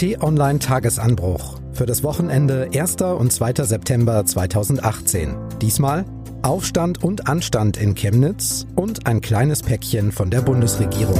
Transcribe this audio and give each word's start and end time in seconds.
T-Online 0.00 0.58
Tagesanbruch 0.58 1.60
für 1.74 1.84
das 1.84 2.02
Wochenende 2.02 2.70
1. 2.74 3.02
und 3.02 3.30
2. 3.30 3.52
September 3.64 4.24
2018. 4.24 5.36
Diesmal 5.60 6.06
Aufstand 6.40 7.04
und 7.04 7.28
Anstand 7.28 7.76
in 7.76 7.94
Chemnitz 7.94 8.66
und 8.76 9.06
ein 9.06 9.20
kleines 9.20 9.62
Päckchen 9.62 10.10
von 10.10 10.30
der 10.30 10.40
Bundesregierung. 10.40 11.18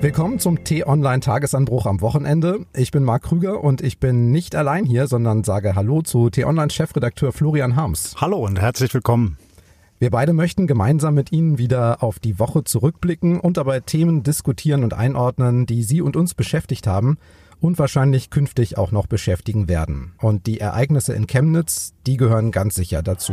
Willkommen 0.00 0.38
zum 0.38 0.62
T-Online 0.62 1.18
Tagesanbruch 1.18 1.86
am 1.86 2.00
Wochenende. 2.00 2.64
Ich 2.76 2.92
bin 2.92 3.02
Marc 3.02 3.24
Krüger 3.24 3.64
und 3.64 3.80
ich 3.80 3.98
bin 3.98 4.30
nicht 4.30 4.54
allein 4.54 4.84
hier, 4.84 5.08
sondern 5.08 5.42
sage 5.42 5.74
Hallo 5.74 6.00
zu 6.00 6.30
T-Online 6.30 6.70
Chefredakteur 6.70 7.32
Florian 7.32 7.74
Harms. 7.74 8.14
Hallo 8.20 8.36
und 8.36 8.60
herzlich 8.60 8.94
willkommen. 8.94 9.36
Wir 10.02 10.10
beide 10.10 10.32
möchten 10.32 10.66
gemeinsam 10.66 11.14
mit 11.14 11.30
Ihnen 11.30 11.58
wieder 11.58 12.02
auf 12.02 12.18
die 12.18 12.40
Woche 12.40 12.64
zurückblicken 12.64 13.38
und 13.38 13.56
dabei 13.56 13.78
Themen 13.78 14.24
diskutieren 14.24 14.82
und 14.82 14.94
einordnen, 14.94 15.64
die 15.64 15.84
Sie 15.84 16.02
und 16.02 16.16
uns 16.16 16.34
beschäftigt 16.34 16.88
haben 16.88 17.18
und 17.60 17.78
wahrscheinlich 17.78 18.28
künftig 18.28 18.76
auch 18.78 18.90
noch 18.90 19.06
beschäftigen 19.06 19.68
werden. 19.68 20.14
Und 20.18 20.48
die 20.48 20.58
Ereignisse 20.58 21.14
in 21.14 21.28
Chemnitz, 21.28 21.94
die 22.04 22.16
gehören 22.16 22.50
ganz 22.50 22.74
sicher 22.74 23.00
dazu. 23.00 23.32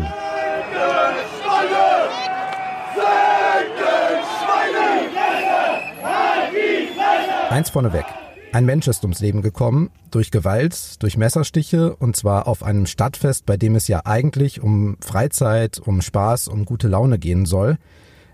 Eins 7.50 7.72
vorneweg. 7.72 8.06
Ein 8.52 8.66
Mensch 8.66 8.88
ist 8.88 9.04
ums 9.04 9.20
Leben 9.20 9.44
gekommen, 9.44 9.92
durch 10.10 10.32
Gewalt, 10.32 11.04
durch 11.04 11.18
Messerstiche, 11.18 11.96
und 11.96 12.16
zwar 12.16 12.48
auf 12.48 12.64
einem 12.64 12.88
Stadtfest, 12.88 13.46
bei 13.46 13.58
dem 13.58 13.76
es 13.76 13.88
ja 13.88 14.02
eigentlich 14.06 14.60
um 14.62 14.98
Freizeit, 15.02 15.78
um 15.78 16.02
Spaß, 16.02 16.48
um 16.48 16.66
gute 16.66 16.88
Laune 16.88 17.20
gehen 17.20 17.46
soll. 17.46 17.78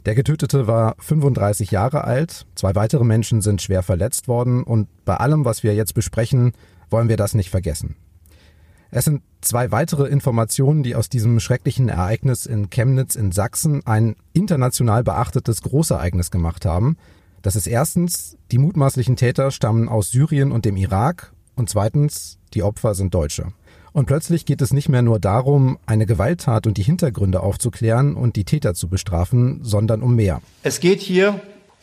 Der 0.06 0.16
Getötete 0.16 0.68
war 0.68 0.96
35 1.00 1.72
Jahre 1.72 2.06
alt, 2.06 2.46
zwei 2.56 2.76
weitere 2.76 3.04
Menschen 3.04 3.42
sind 3.42 3.62
schwer 3.62 3.84
verletzt 3.84 4.30
worden, 4.30 4.64
und 4.64 4.88
bei 5.04 5.17
allem, 5.17 5.44
was 5.44 5.64
wir 5.64 5.76
jetzt 5.76 5.94
besprechen, 5.94 6.54
wollen 6.89 7.09
wir 7.09 7.17
das 7.17 7.34
nicht 7.34 7.50
vergessen. 7.50 7.98
Es 8.92 9.04
sind 9.04 9.22
zwei 9.42 9.72
weitere 9.73 10.08
Informationen, 10.08 10.84
die 10.84 10.95
aus 10.95 11.09
diesem 11.09 11.42
schrecklichen 11.42 11.89
Ereignis 11.89 12.45
in 12.45 12.70
Chemnitz 12.70 13.17
in 13.17 13.34
Sachsen 13.34 13.86
ein 13.86 14.16
international 14.32 15.04
beachtetes 15.04 15.61
Großereignis 15.61 16.32
gemacht 16.32 16.66
haben– 16.66 16.95
das 17.46 17.56
ist 17.56 17.68
erstens, 17.68 18.38
die 18.52 18.58
mutmaßlichen 18.58 19.18
Täter 19.18 19.52
stammen 19.52 19.88
aus 19.88 20.10
Syrien 20.10 20.52
und 20.52 20.66
dem 20.66 20.76
Irak 20.78 21.32
und 21.56 21.70
zweitens, 21.70 22.40
die 22.56 22.64
Opfer 22.64 22.96
sind 22.96 23.14
Deutsche. 23.14 23.54
Und 23.94 24.08
plötzlich 24.08 24.48
geht 24.48 24.64
es 24.64 24.74
nicht 24.74 24.90
mehr 24.90 25.04
nur 25.04 25.20
darum, 25.20 25.78
eine 25.86 26.08
Gewalttat 26.08 26.66
und 26.66 26.78
die 26.78 26.82
Hintergründe 26.82 27.42
aufzuklären 27.42 28.16
und 28.16 28.36
die 28.36 28.46
Täter 28.46 28.73
zu 28.73 28.88
bestrafen, 28.88 29.60
sondern 29.62 30.02
um 30.02 30.16
mehr. 30.16 30.42
Es 30.64 30.80
geht 30.80 31.02
hier 31.02 31.40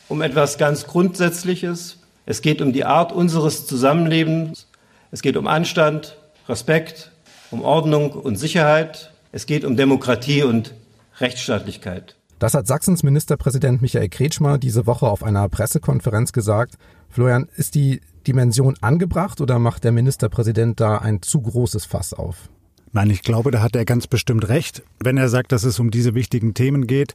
um 0.08 0.20
etwas 0.20 0.58
ganz 0.58 0.88
Grundsätzliches. 0.88 1.98
Es 2.26 2.42
geht 2.42 2.60
um 2.60 2.72
die 2.72 2.84
Art 2.84 3.12
unseres 3.12 3.64
Zusammenlebens. 3.64 4.66
Es 5.12 5.22
geht 5.22 5.36
um 5.36 5.46
Anstand, 5.46 6.18
Respekt, 6.48 7.12
um 7.52 7.62
Ordnung 7.62 8.10
und 8.10 8.34
Sicherheit. 8.34 9.12
Es 9.30 9.46
geht 9.46 9.64
um 9.64 9.76
Demokratie 9.76 10.42
und 10.42 10.74
Rechtsstaatlichkeit. 11.20 12.16
Das 12.42 12.54
hat 12.54 12.66
Sachsens 12.66 13.04
Ministerpräsident 13.04 13.82
Michael 13.82 14.08
Kretschmer 14.08 14.58
diese 14.58 14.84
Woche 14.84 15.06
auf 15.06 15.22
einer 15.22 15.48
Pressekonferenz 15.48 16.32
gesagt. 16.32 16.74
Florian, 17.08 17.46
ist 17.54 17.76
die 17.76 18.00
Dimension 18.26 18.74
angebracht 18.80 19.40
oder 19.40 19.60
macht 19.60 19.84
der 19.84 19.92
Ministerpräsident 19.92 20.80
da 20.80 20.98
ein 20.98 21.22
zu 21.22 21.40
großes 21.40 21.84
Fass 21.84 22.12
auf? 22.12 22.48
Nein, 22.90 23.10
ich 23.10 23.22
glaube, 23.22 23.52
da 23.52 23.62
hat 23.62 23.76
er 23.76 23.84
ganz 23.84 24.08
bestimmt 24.08 24.48
recht, 24.48 24.82
wenn 24.98 25.18
er 25.18 25.28
sagt, 25.28 25.52
dass 25.52 25.62
es 25.62 25.78
um 25.78 25.92
diese 25.92 26.16
wichtigen 26.16 26.52
Themen 26.52 26.88
geht. 26.88 27.14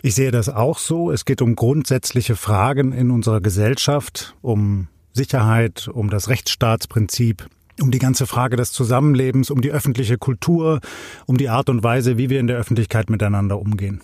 Ich 0.00 0.14
sehe 0.14 0.30
das 0.30 0.48
auch 0.48 0.78
so. 0.78 1.10
Es 1.10 1.24
geht 1.24 1.42
um 1.42 1.56
grundsätzliche 1.56 2.36
Fragen 2.36 2.92
in 2.92 3.10
unserer 3.10 3.40
Gesellschaft, 3.40 4.36
um 4.42 4.86
Sicherheit, 5.12 5.88
um 5.92 6.08
das 6.08 6.28
Rechtsstaatsprinzip, 6.28 7.48
um 7.80 7.90
die 7.90 7.98
ganze 7.98 8.28
Frage 8.28 8.54
des 8.54 8.70
Zusammenlebens, 8.70 9.50
um 9.50 9.60
die 9.60 9.72
öffentliche 9.72 10.18
Kultur, 10.18 10.78
um 11.26 11.36
die 11.36 11.48
Art 11.48 11.68
und 11.68 11.82
Weise, 11.82 12.16
wie 12.16 12.30
wir 12.30 12.38
in 12.38 12.46
der 12.46 12.58
Öffentlichkeit 12.58 13.10
miteinander 13.10 13.58
umgehen. 13.58 14.02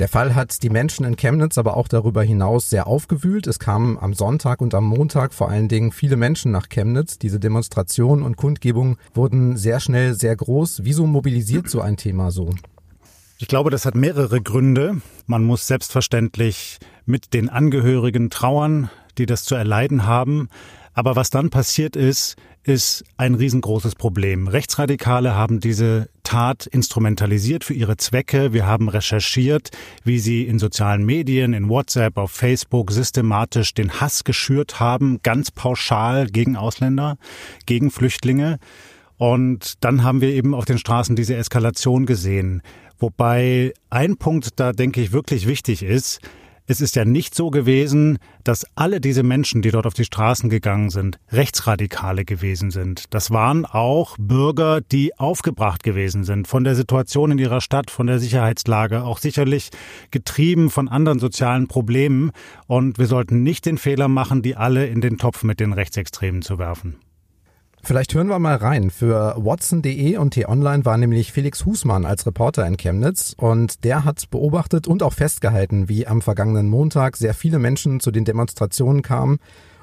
Der 0.00 0.08
Fall 0.08 0.34
hat 0.34 0.62
die 0.62 0.70
Menschen 0.70 1.04
in 1.04 1.16
Chemnitz 1.16 1.58
aber 1.58 1.76
auch 1.76 1.86
darüber 1.86 2.22
hinaus 2.22 2.70
sehr 2.70 2.86
aufgewühlt. 2.86 3.46
Es 3.46 3.58
kamen 3.58 3.98
am 3.98 4.14
Sonntag 4.14 4.62
und 4.62 4.72
am 4.74 4.86
Montag 4.86 5.34
vor 5.34 5.50
allen 5.50 5.68
Dingen 5.68 5.92
viele 5.92 6.16
Menschen 6.16 6.50
nach 6.52 6.70
Chemnitz. 6.70 7.18
Diese 7.18 7.38
Demonstrationen 7.38 8.24
und 8.24 8.38
Kundgebungen 8.38 8.96
wurden 9.12 9.58
sehr 9.58 9.78
schnell 9.78 10.14
sehr 10.14 10.34
groß. 10.34 10.84
Wieso 10.84 11.06
mobilisiert 11.06 11.68
so 11.68 11.82
ein 11.82 11.98
Thema 11.98 12.30
so? 12.30 12.48
Ich 13.36 13.46
glaube, 13.46 13.68
das 13.68 13.84
hat 13.84 13.94
mehrere 13.94 14.40
Gründe. 14.40 15.02
Man 15.26 15.44
muss 15.44 15.66
selbstverständlich 15.66 16.78
mit 17.04 17.34
den 17.34 17.50
Angehörigen 17.50 18.30
trauern, 18.30 18.88
die 19.18 19.26
das 19.26 19.44
zu 19.44 19.54
erleiden 19.54 20.06
haben. 20.06 20.48
Aber 20.94 21.14
was 21.14 21.28
dann 21.28 21.50
passiert 21.50 21.94
ist, 21.94 22.36
ist 22.62 23.04
ein 23.16 23.34
riesengroßes 23.34 23.94
Problem. 23.94 24.46
Rechtsradikale 24.46 25.34
haben 25.34 25.60
diese 25.60 26.08
Tat 26.22 26.66
instrumentalisiert 26.66 27.64
für 27.64 27.74
ihre 27.74 27.96
Zwecke. 27.96 28.52
Wir 28.52 28.66
haben 28.66 28.88
recherchiert, 28.88 29.70
wie 30.04 30.18
sie 30.18 30.44
in 30.44 30.58
sozialen 30.58 31.04
Medien, 31.04 31.54
in 31.54 31.68
WhatsApp, 31.68 32.18
auf 32.18 32.30
Facebook 32.30 32.92
systematisch 32.92 33.74
den 33.74 34.00
Hass 34.00 34.24
geschürt 34.24 34.78
haben, 34.78 35.20
ganz 35.22 35.50
pauschal 35.50 36.26
gegen 36.26 36.56
Ausländer, 36.56 37.16
gegen 37.66 37.90
Flüchtlinge. 37.90 38.58
Und 39.16 39.74
dann 39.84 40.02
haben 40.02 40.20
wir 40.20 40.30
eben 40.30 40.54
auf 40.54 40.64
den 40.64 40.78
Straßen 40.78 41.16
diese 41.16 41.36
Eskalation 41.36 42.06
gesehen. 42.06 42.62
Wobei 42.98 43.72
ein 43.88 44.16
Punkt 44.16 44.60
da, 44.60 44.72
denke 44.72 45.00
ich, 45.00 45.12
wirklich 45.12 45.46
wichtig 45.46 45.82
ist, 45.82 46.20
es 46.70 46.80
ist 46.80 46.94
ja 46.94 47.04
nicht 47.04 47.34
so 47.34 47.50
gewesen, 47.50 48.18
dass 48.44 48.64
alle 48.76 49.00
diese 49.00 49.24
Menschen, 49.24 49.60
die 49.60 49.72
dort 49.72 49.86
auf 49.86 49.94
die 49.94 50.04
Straßen 50.04 50.48
gegangen 50.48 50.90
sind, 50.90 51.18
Rechtsradikale 51.32 52.24
gewesen 52.24 52.70
sind. 52.70 53.12
Das 53.12 53.32
waren 53.32 53.66
auch 53.66 54.16
Bürger, 54.20 54.80
die 54.80 55.18
aufgebracht 55.18 55.82
gewesen 55.82 56.22
sind 56.22 56.46
von 56.46 56.62
der 56.62 56.76
Situation 56.76 57.32
in 57.32 57.38
ihrer 57.38 57.60
Stadt, 57.60 57.90
von 57.90 58.06
der 58.06 58.20
Sicherheitslage, 58.20 59.02
auch 59.02 59.18
sicherlich 59.18 59.70
getrieben 60.12 60.70
von 60.70 60.88
anderen 60.88 61.18
sozialen 61.18 61.66
Problemen. 61.66 62.30
Und 62.68 62.98
wir 62.98 63.06
sollten 63.06 63.42
nicht 63.42 63.66
den 63.66 63.76
Fehler 63.76 64.06
machen, 64.06 64.40
die 64.40 64.54
alle 64.54 64.86
in 64.86 65.00
den 65.00 65.18
Topf 65.18 65.42
mit 65.42 65.58
den 65.58 65.72
Rechtsextremen 65.72 66.40
zu 66.40 66.60
werfen. 66.60 67.00
Vielleicht 67.82 68.14
hören 68.14 68.28
wir 68.28 68.38
mal 68.38 68.56
rein. 68.56 68.90
Für 68.90 69.34
Watson.de 69.38 70.16
und 70.18 70.32
T-Online 70.32 70.84
war 70.84 70.96
nämlich 70.96 71.32
Felix 71.32 71.64
Husmann 71.64 72.04
als 72.04 72.26
Reporter 72.26 72.66
in 72.66 72.76
Chemnitz 72.76 73.34
und 73.36 73.84
der 73.84 74.04
hat 74.04 74.30
beobachtet 74.30 74.86
und 74.86 75.02
auch 75.02 75.14
festgehalten, 75.14 75.88
wie 75.88 76.06
am 76.06 76.22
vergangenen 76.22 76.68
Montag 76.68 77.16
sehr 77.16 77.34
viele 77.34 77.58
Menschen 77.58 78.00
zu 78.00 78.10
den 78.10 78.24
Demonstrationen 78.24 79.02
kamen 79.02 79.38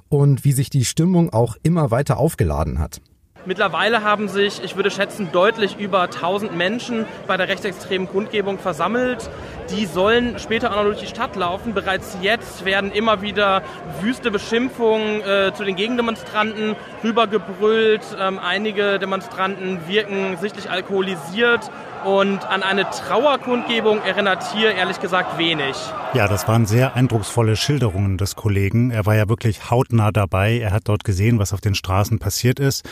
und 0.10 0.46
wie 0.46 0.54
sich 0.54 0.70
die 0.70 0.86
Stimmung 0.86 1.34
auch 1.34 1.58
immer 1.64 1.92
weiter 1.92 2.18
aufgeladen 2.18 2.80
hat. 2.80 3.02
Mittlerweile 3.48 4.04
haben 4.04 4.28
sich, 4.28 4.62
ich 4.62 4.76
würde 4.76 4.92
schätzen, 4.92 5.30
deutlich 5.32 5.78
über 5.78 6.02
1000 6.02 6.54
Menschen 6.54 7.06
bei 7.28 7.38
der 7.38 7.48
rechtsextremen 7.48 8.10
Kundgebung 8.10 8.60
versammelt. 8.60 9.30
Die 9.70 9.86
sollen 9.86 10.38
später 10.38 10.72
auch 10.72 10.76
noch 10.76 10.84
durch 10.84 11.00
die 11.00 11.08
Stadt 11.08 11.38
laufen. 11.38 11.74
Bereits 11.74 12.18
jetzt 12.22 12.66
werden 12.66 12.92
immer 12.92 13.22
wieder 13.22 13.62
wüste 14.02 14.32
Beschimpfungen 14.32 15.22
äh, 15.22 15.54
zu 15.54 15.64
den 15.64 15.78
Gegendemonstranten 15.78 16.76
rübergebrüllt. 17.06 18.02
Ähm, 18.20 18.38
einige 18.38 19.00
Demonstranten 19.00 19.80
wirken 19.88 20.36
sichtlich 20.42 20.70
alkoholisiert. 20.70 21.72
Und 22.04 22.46
an 22.50 22.64
eine 22.64 22.90
Trauerkundgebung 22.90 24.02
erinnert 24.04 24.44
hier 24.54 24.76
ehrlich 24.76 25.00
gesagt 25.00 25.38
wenig. 25.38 25.78
Ja, 26.14 26.28
das 26.28 26.50
waren 26.50 26.66
sehr 26.66 26.96
eindrucksvolle 26.98 27.56
Schilderungen 27.56 28.18
des 28.18 28.36
Kollegen. 28.36 28.92
Er 28.92 29.06
war 29.06 29.16
ja 29.16 29.30
wirklich 29.30 29.72
hautnah 29.72 30.12
dabei. 30.12 30.60
Er 30.60 30.72
hat 30.72 30.84
dort 30.90 31.06
gesehen, 31.06 31.40
was 31.40 31.54
auf 31.54 31.62
den 31.62 31.76
Straßen 31.76 32.20
passiert 32.20 32.60
ist. 32.60 32.86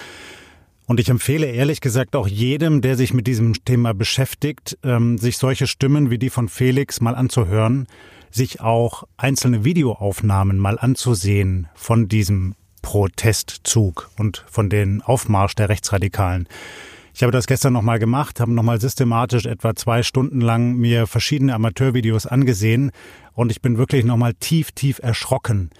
Und 0.87 0.99
ich 0.99 1.09
empfehle 1.09 1.47
ehrlich 1.47 1.81
gesagt 1.81 2.15
auch 2.15 2.27
jedem, 2.27 2.81
der 2.81 2.95
sich 2.95 3.13
mit 3.13 3.25
diesem 3.25 3.65
Thema 3.65 3.93
beschäftigt, 3.93 4.77
ähm, 4.83 5.17
sich 5.17 5.37
solche 5.37 5.67
Stimmen 5.67 6.11
wie 6.11 6.19
die 6.19 6.29
von 6.29 6.47
Felix 6.47 7.01
mal 7.01 7.15
anzuhören, 7.15 7.87
sich 8.29 8.61
auch 8.61 9.03
einzelne 9.17 9.63
Videoaufnahmen 9.63 10.59
mal 10.59 10.77
anzusehen 10.77 11.67
von 11.73 12.07
diesem 12.07 12.55
Protestzug 12.83 14.11
und 14.17 14.45
von 14.47 14.69
den 14.69 15.01
Aufmarsch 15.01 15.55
der 15.55 15.69
Rechtsradikalen. 15.69 16.47
Ich 17.15 17.23
habe 17.23 17.31
das 17.31 17.47
gestern 17.47 17.73
nochmal 17.73 17.97
gemacht, 17.97 18.39
habe 18.39 18.53
nochmal 18.53 18.79
systematisch 18.79 19.45
etwa 19.45 19.73
zwei 19.73 20.03
Stunden 20.03 20.41
lang 20.41 20.75
mir 20.75 21.07
verschiedene 21.07 21.55
Amateurvideos 21.55 22.27
angesehen 22.27 22.91
und 23.33 23.51
ich 23.51 23.61
bin 23.61 23.77
wirklich 23.77 24.03
nochmal 24.03 24.33
tief, 24.33 24.71
tief 24.73 24.99
erschrocken, 24.99 25.71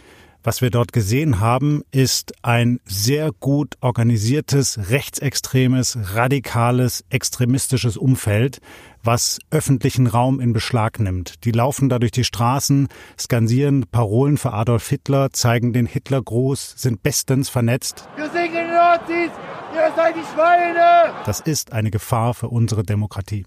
was 0.46 0.62
wir 0.62 0.70
dort 0.70 0.94
gesehen 0.94 1.40
haben, 1.40 1.84
ist 1.92 2.34
ein 2.44 2.80
sehr 2.86 3.32
gut 3.32 3.76
organisiertes, 3.82 4.92
rechtsextremes, 4.92 5.98
radikales, 6.14 7.04
extremistisches 7.10 7.98
Umfeld, 7.98 8.60
was 9.04 9.40
öffentlichen 9.50 10.08
Raum 10.08 10.40
in 10.40 10.54
Beschlag 10.54 11.00
nimmt. 11.00 11.44
Die 11.46 11.52
laufen 11.52 11.90
da 11.90 11.98
durch 11.98 12.12
die 12.12 12.24
Straßen, 12.24 12.88
skansieren 13.20 13.86
Parolen 13.92 14.38
für 14.38 14.54
Adolf 14.54 14.88
Hitler, 14.88 15.32
zeigen 15.32 15.74
den 15.74 15.88
Hitlergruß, 15.88 16.76
sind 16.78 17.02
bestens 17.02 17.50
vernetzt. 17.50 18.08
Wir 18.16 18.30
singen 18.30 18.68
Nazis, 18.68 19.32
ihr 19.74 19.92
seid 19.96 20.16
die 20.16 20.26
Schweine! 20.34 21.14
Das 21.26 21.40
ist 21.40 21.74
eine 21.74 21.90
Gefahr 21.90 22.36
für 22.36 22.50
unsere 22.50 22.84
Demokratie. 22.84 23.46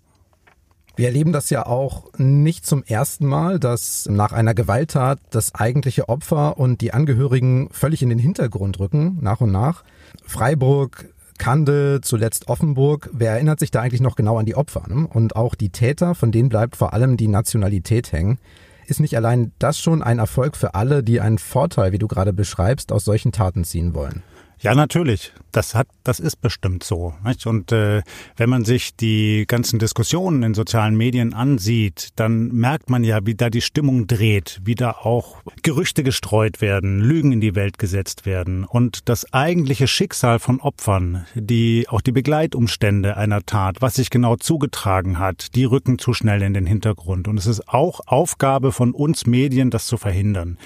Wir 0.99 1.07
erleben 1.07 1.31
das 1.33 1.49
ja 1.49 1.65
auch 1.65 2.07
nicht 2.19 2.67
zum 2.67 2.83
ersten 2.83 3.25
Mal, 3.25 3.61
dass 3.61 4.09
nach 4.11 4.33
einer 4.33 4.53
Gewalttat 4.53 5.21
das 5.31 5.55
eigentliche 5.55 6.09
Opfer 6.09 6.59
und 6.59 6.81
die 6.81 6.93
Angehörigen 6.93 7.69
völlig 7.71 8.03
in 8.03 8.09
den 8.09 8.19
Hintergrund 8.19 8.81
rücken, 8.81 9.17
nach 9.21 9.41
und 9.41 9.53
nach. 9.53 9.85
Freiburg, 10.27 11.09
Kande, 11.39 12.01
zuletzt 12.03 12.49
Offenburg. 12.49 13.11
Wer 13.13 13.31
erinnert 13.31 13.61
sich 13.61 13.71
da 13.71 13.81
eigentlich 13.81 14.01
noch 14.01 14.17
genau 14.17 14.39
an 14.39 14.47
die 14.47 14.57
Opfer? 14.57 14.83
Ne? 14.89 15.07
Und 15.07 15.37
auch 15.37 15.55
die 15.55 15.71
Täter, 15.71 16.17
von 16.17 16.33
denen 16.33 16.49
bleibt 16.49 16.75
vor 16.75 16.93
allem 16.93 17.17
die 17.17 17.29
Nationalität 17.29 18.11
hängen. 18.11 18.41
Ist 18.89 18.99
nicht 18.99 19.17
allein 19.17 19.53
das 19.61 19.79
schon 19.79 20.03
ein 20.03 20.19
Erfolg 20.19 20.57
für 20.57 20.75
alle, 20.75 21.05
die 21.05 21.21
einen 21.21 21.39
Vorteil, 21.39 21.93
wie 21.93 21.99
du 21.99 22.09
gerade 22.09 22.33
beschreibst, 22.33 22.91
aus 22.91 23.05
solchen 23.05 23.31
Taten 23.31 23.63
ziehen 23.63 23.95
wollen? 23.95 24.25
Ja, 24.61 24.75
natürlich. 24.75 25.33
Das 25.53 25.75
hat, 25.75 25.87
das 26.03 26.19
ist 26.19 26.41
bestimmt 26.41 26.83
so. 26.83 27.15
Nicht? 27.25 27.47
Und 27.47 27.71
äh, 27.71 28.03
wenn 28.37 28.51
man 28.51 28.65
sich 28.65 28.97
die 28.97 29.45
ganzen 29.47 29.79
Diskussionen 29.79 30.43
in 30.43 30.55
sozialen 30.55 30.97
Medien 30.97 31.33
ansieht, 31.33 32.09
dann 32.17 32.49
merkt 32.49 32.91
man 32.91 33.05
ja, 33.05 33.25
wie 33.25 33.35
da 33.35 33.51
die 33.51 33.61
Stimmung 33.61 34.07
dreht, 34.09 34.61
wie 34.65 34.75
da 34.75 34.91
auch 34.91 35.43
Gerüchte 35.63 36.03
gestreut 36.03 36.61
werden, 36.61 37.01
Lügen 37.01 37.33
in 37.33 37.41
die 37.41 37.55
Welt 37.55 37.79
gesetzt 37.79 38.27
werden 38.27 38.65
und 38.65 39.09
das 39.09 39.33
eigentliche 39.33 39.87
Schicksal 39.87 40.39
von 40.39 40.61
Opfern, 40.61 41.25
die 41.35 41.87
auch 41.89 42.01
die 42.01 42.13
Begleitumstände 42.13 43.17
einer 43.17 43.47
Tat, 43.47 43.81
was 43.81 43.95
sich 43.95 44.11
genau 44.11 44.37
zugetragen 44.37 45.19
hat, 45.19 45.55
die 45.55 45.65
rücken 45.65 45.99
zu 45.99 46.13
schnell 46.13 46.43
in 46.43 46.55
den 46.55 46.67
Hintergrund. 46.67 47.29
Und 47.29 47.39
es 47.39 47.47
ist 47.47 47.69
auch 47.69 48.01
Aufgabe 48.07 48.73
von 48.73 48.93
uns 48.93 49.25
Medien, 49.25 49.71
das 49.71 49.87
zu 49.87 49.97
verhindern 49.97 50.59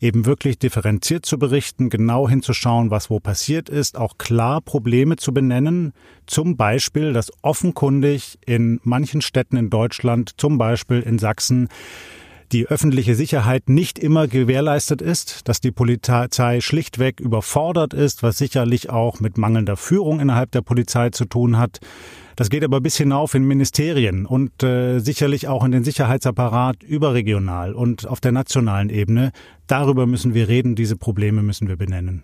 eben 0.00 0.26
wirklich 0.26 0.58
differenziert 0.58 1.26
zu 1.26 1.38
berichten, 1.38 1.90
genau 1.90 2.28
hinzuschauen, 2.28 2.90
was 2.90 3.10
wo 3.10 3.20
passiert 3.20 3.68
ist, 3.68 3.96
auch 3.96 4.18
klar 4.18 4.60
Probleme 4.60 5.16
zu 5.16 5.32
benennen, 5.32 5.92
zum 6.26 6.56
Beispiel, 6.56 7.12
dass 7.12 7.32
offenkundig 7.42 8.38
in 8.46 8.80
manchen 8.84 9.20
Städten 9.20 9.56
in 9.56 9.70
Deutschland, 9.70 10.32
zum 10.36 10.58
Beispiel 10.58 11.00
in 11.00 11.18
Sachsen, 11.18 11.68
die 12.52 12.66
öffentliche 12.66 13.14
Sicherheit 13.14 13.68
nicht 13.68 13.98
immer 13.98 14.26
gewährleistet 14.26 15.02
ist, 15.02 15.48
dass 15.48 15.60
die 15.60 15.70
Polizei 15.70 16.60
schlichtweg 16.60 17.20
überfordert 17.20 17.92
ist, 17.92 18.22
was 18.22 18.38
sicherlich 18.38 18.88
auch 18.90 19.20
mit 19.20 19.36
mangelnder 19.36 19.76
Führung 19.76 20.20
innerhalb 20.20 20.50
der 20.52 20.62
Polizei 20.62 21.10
zu 21.10 21.26
tun 21.26 21.58
hat. 21.58 21.80
Das 22.38 22.50
geht 22.50 22.62
aber 22.62 22.80
bis 22.80 22.96
hinauf 22.96 23.34
in 23.34 23.48
Ministerien 23.48 24.24
und 24.24 24.62
äh, 24.62 25.00
sicherlich 25.00 25.48
auch 25.48 25.64
in 25.64 25.72
den 25.72 25.82
Sicherheitsapparat 25.82 26.84
überregional 26.84 27.74
und 27.74 28.06
auf 28.06 28.20
der 28.20 28.30
nationalen 28.30 28.90
Ebene. 28.90 29.32
Darüber 29.66 30.06
müssen 30.06 30.34
wir 30.34 30.46
reden, 30.46 30.76
diese 30.76 30.94
Probleme 30.94 31.42
müssen 31.42 31.66
wir 31.66 31.76
benennen. 31.76 32.22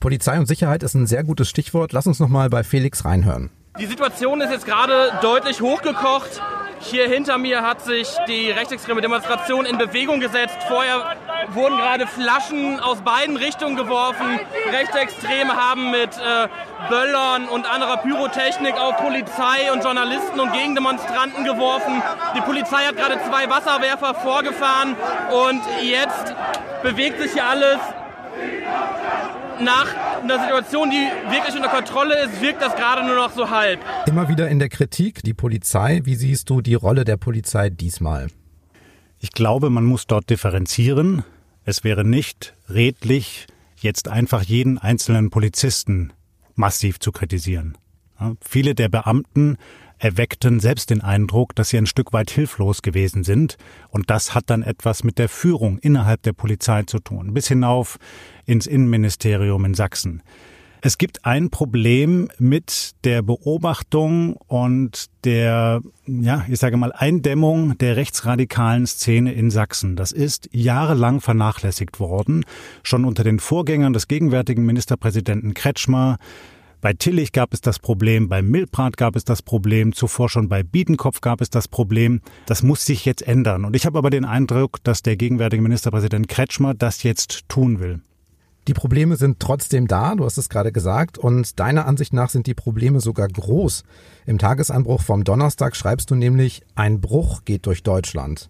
Polizei 0.00 0.36
und 0.36 0.46
Sicherheit 0.46 0.82
ist 0.82 0.94
ein 0.94 1.06
sehr 1.06 1.22
gutes 1.22 1.48
Stichwort. 1.48 1.92
Lass 1.92 2.08
uns 2.08 2.18
noch 2.18 2.28
mal 2.28 2.50
bei 2.50 2.64
Felix 2.64 3.04
reinhören. 3.04 3.50
Die 3.78 3.86
Situation 3.86 4.40
ist 4.40 4.50
jetzt 4.50 4.66
gerade 4.66 5.12
deutlich 5.22 5.60
hochgekocht. 5.60 6.42
Hier 6.80 7.08
hinter 7.08 7.38
mir 7.38 7.62
hat 7.62 7.82
sich 7.82 8.08
die 8.26 8.50
rechtsextreme 8.50 9.00
Demonstration 9.00 9.64
in 9.64 9.78
Bewegung 9.78 10.18
gesetzt. 10.18 10.56
Vorher 10.66 11.16
wurden 11.50 11.76
gerade 11.76 12.06
Flaschen 12.06 12.80
aus 12.80 13.00
beiden 13.02 13.36
Richtungen 13.36 13.76
geworfen. 13.76 14.40
Rechtsextreme 14.72 15.54
haben 15.54 15.92
mit 15.92 16.10
äh, 16.18 16.48
Böllern 16.88 17.48
und 17.48 17.70
anderer 17.70 17.98
Pyrotechnik 17.98 18.74
auf 18.74 18.96
Polizei 18.96 19.70
und 19.72 19.84
Journalisten 19.84 20.40
und 20.40 20.52
Gegendemonstranten 20.52 21.44
geworfen. 21.44 22.02
Die 22.34 22.40
Polizei 22.40 22.84
hat 22.84 22.96
gerade 22.96 23.20
zwei 23.28 23.48
Wasserwerfer 23.48 24.14
vorgefahren 24.14 24.96
und 25.30 25.62
jetzt 25.82 26.34
bewegt 26.82 27.20
sich 27.20 27.32
hier 27.32 27.46
alles 27.46 27.78
nach 29.60 29.94
einer 30.22 30.40
Situation, 30.40 30.90
die 30.90 31.30
wirklich 31.30 31.54
unter 31.54 31.68
Kontrolle 31.68 32.24
ist, 32.24 32.40
wirkt 32.40 32.62
das 32.62 32.74
gerade 32.74 33.06
nur 33.06 33.16
noch 33.16 33.32
so 33.32 33.50
halb. 33.50 33.80
Immer 34.06 34.28
wieder 34.28 34.48
in 34.48 34.58
der 34.58 34.68
Kritik 34.68 35.22
die 35.22 35.34
Polizei. 35.34 36.00
Wie 36.04 36.14
siehst 36.14 36.50
du 36.50 36.60
die 36.60 36.74
Rolle 36.74 37.04
der 37.04 37.16
Polizei 37.16 37.70
diesmal? 37.70 38.28
Ich 39.18 39.32
glaube, 39.32 39.70
man 39.70 39.84
muss 39.84 40.06
dort 40.06 40.30
differenzieren. 40.30 41.24
Es 41.64 41.84
wäre 41.84 42.04
nicht 42.04 42.54
redlich, 42.68 43.46
jetzt 43.76 44.08
einfach 44.08 44.42
jeden 44.42 44.78
einzelnen 44.78 45.30
Polizisten 45.30 46.12
massiv 46.54 46.98
zu 47.00 47.12
kritisieren. 47.12 47.76
Ja, 48.18 48.32
viele 48.40 48.74
der 48.74 48.88
Beamten 48.88 49.56
erweckten 50.00 50.58
selbst 50.58 50.90
den 50.90 51.02
Eindruck, 51.02 51.54
dass 51.54 51.68
sie 51.68 51.78
ein 51.78 51.86
Stück 51.86 52.12
weit 52.12 52.30
hilflos 52.30 52.82
gewesen 52.82 53.22
sind. 53.22 53.56
Und 53.90 54.10
das 54.10 54.34
hat 54.34 54.50
dann 54.50 54.62
etwas 54.62 55.04
mit 55.04 55.18
der 55.18 55.28
Führung 55.28 55.78
innerhalb 55.78 56.22
der 56.22 56.32
Polizei 56.32 56.82
zu 56.84 56.98
tun, 56.98 57.34
bis 57.34 57.46
hinauf 57.46 57.98
ins 58.46 58.66
Innenministerium 58.66 59.64
in 59.64 59.74
Sachsen. 59.74 60.22
Es 60.82 60.96
gibt 60.96 61.26
ein 61.26 61.50
Problem 61.50 62.28
mit 62.38 62.92
der 63.04 63.20
Beobachtung 63.20 64.36
und 64.46 65.10
der, 65.24 65.82
ja, 66.06 66.46
ich 66.48 66.58
sage 66.58 66.78
mal, 66.78 66.92
Eindämmung 66.92 67.76
der 67.76 67.96
rechtsradikalen 67.96 68.86
Szene 68.86 69.34
in 69.34 69.50
Sachsen. 69.50 69.94
Das 69.94 70.10
ist 70.10 70.48
jahrelang 70.52 71.20
vernachlässigt 71.20 72.00
worden, 72.00 72.46
schon 72.82 73.04
unter 73.04 73.24
den 73.24 73.40
Vorgängern 73.40 73.92
des 73.92 74.08
gegenwärtigen 74.08 74.64
Ministerpräsidenten 74.64 75.52
Kretschmer, 75.52 76.16
bei 76.80 76.94
Tillich 76.94 77.32
gab 77.32 77.52
es 77.52 77.60
das 77.60 77.78
Problem, 77.78 78.28
bei 78.28 78.40
Milprat 78.42 78.96
gab 78.96 79.14
es 79.14 79.24
das 79.24 79.42
Problem, 79.42 79.92
zuvor 79.92 80.28
schon 80.28 80.48
bei 80.48 80.62
Biedenkopf 80.62 81.20
gab 81.20 81.40
es 81.40 81.50
das 81.50 81.68
Problem. 81.68 82.22
Das 82.46 82.62
muss 82.62 82.86
sich 82.86 83.04
jetzt 83.04 83.22
ändern. 83.22 83.64
Und 83.64 83.76
ich 83.76 83.86
habe 83.86 83.98
aber 83.98 84.10
den 84.10 84.24
Eindruck, 84.24 84.82
dass 84.82 85.02
der 85.02 85.16
gegenwärtige 85.16 85.62
Ministerpräsident 85.62 86.28
Kretschmer 86.28 86.74
das 86.74 87.02
jetzt 87.02 87.48
tun 87.48 87.80
will. 87.80 88.00
Die 88.68 88.74
Probleme 88.74 89.16
sind 89.16 89.40
trotzdem 89.40 89.88
da, 89.88 90.14
du 90.14 90.24
hast 90.24 90.38
es 90.38 90.48
gerade 90.48 90.70
gesagt, 90.70 91.18
und 91.18 91.58
deiner 91.58 91.86
Ansicht 91.86 92.12
nach 92.12 92.30
sind 92.30 92.46
die 92.46 92.54
Probleme 92.54 93.00
sogar 93.00 93.28
groß. 93.28 93.84
Im 94.26 94.38
Tagesanbruch 94.38 95.02
vom 95.02 95.24
Donnerstag 95.24 95.76
schreibst 95.76 96.10
du 96.10 96.14
nämlich, 96.14 96.62
ein 96.74 97.00
Bruch 97.00 97.44
geht 97.44 97.66
durch 97.66 97.82
Deutschland. 97.82 98.48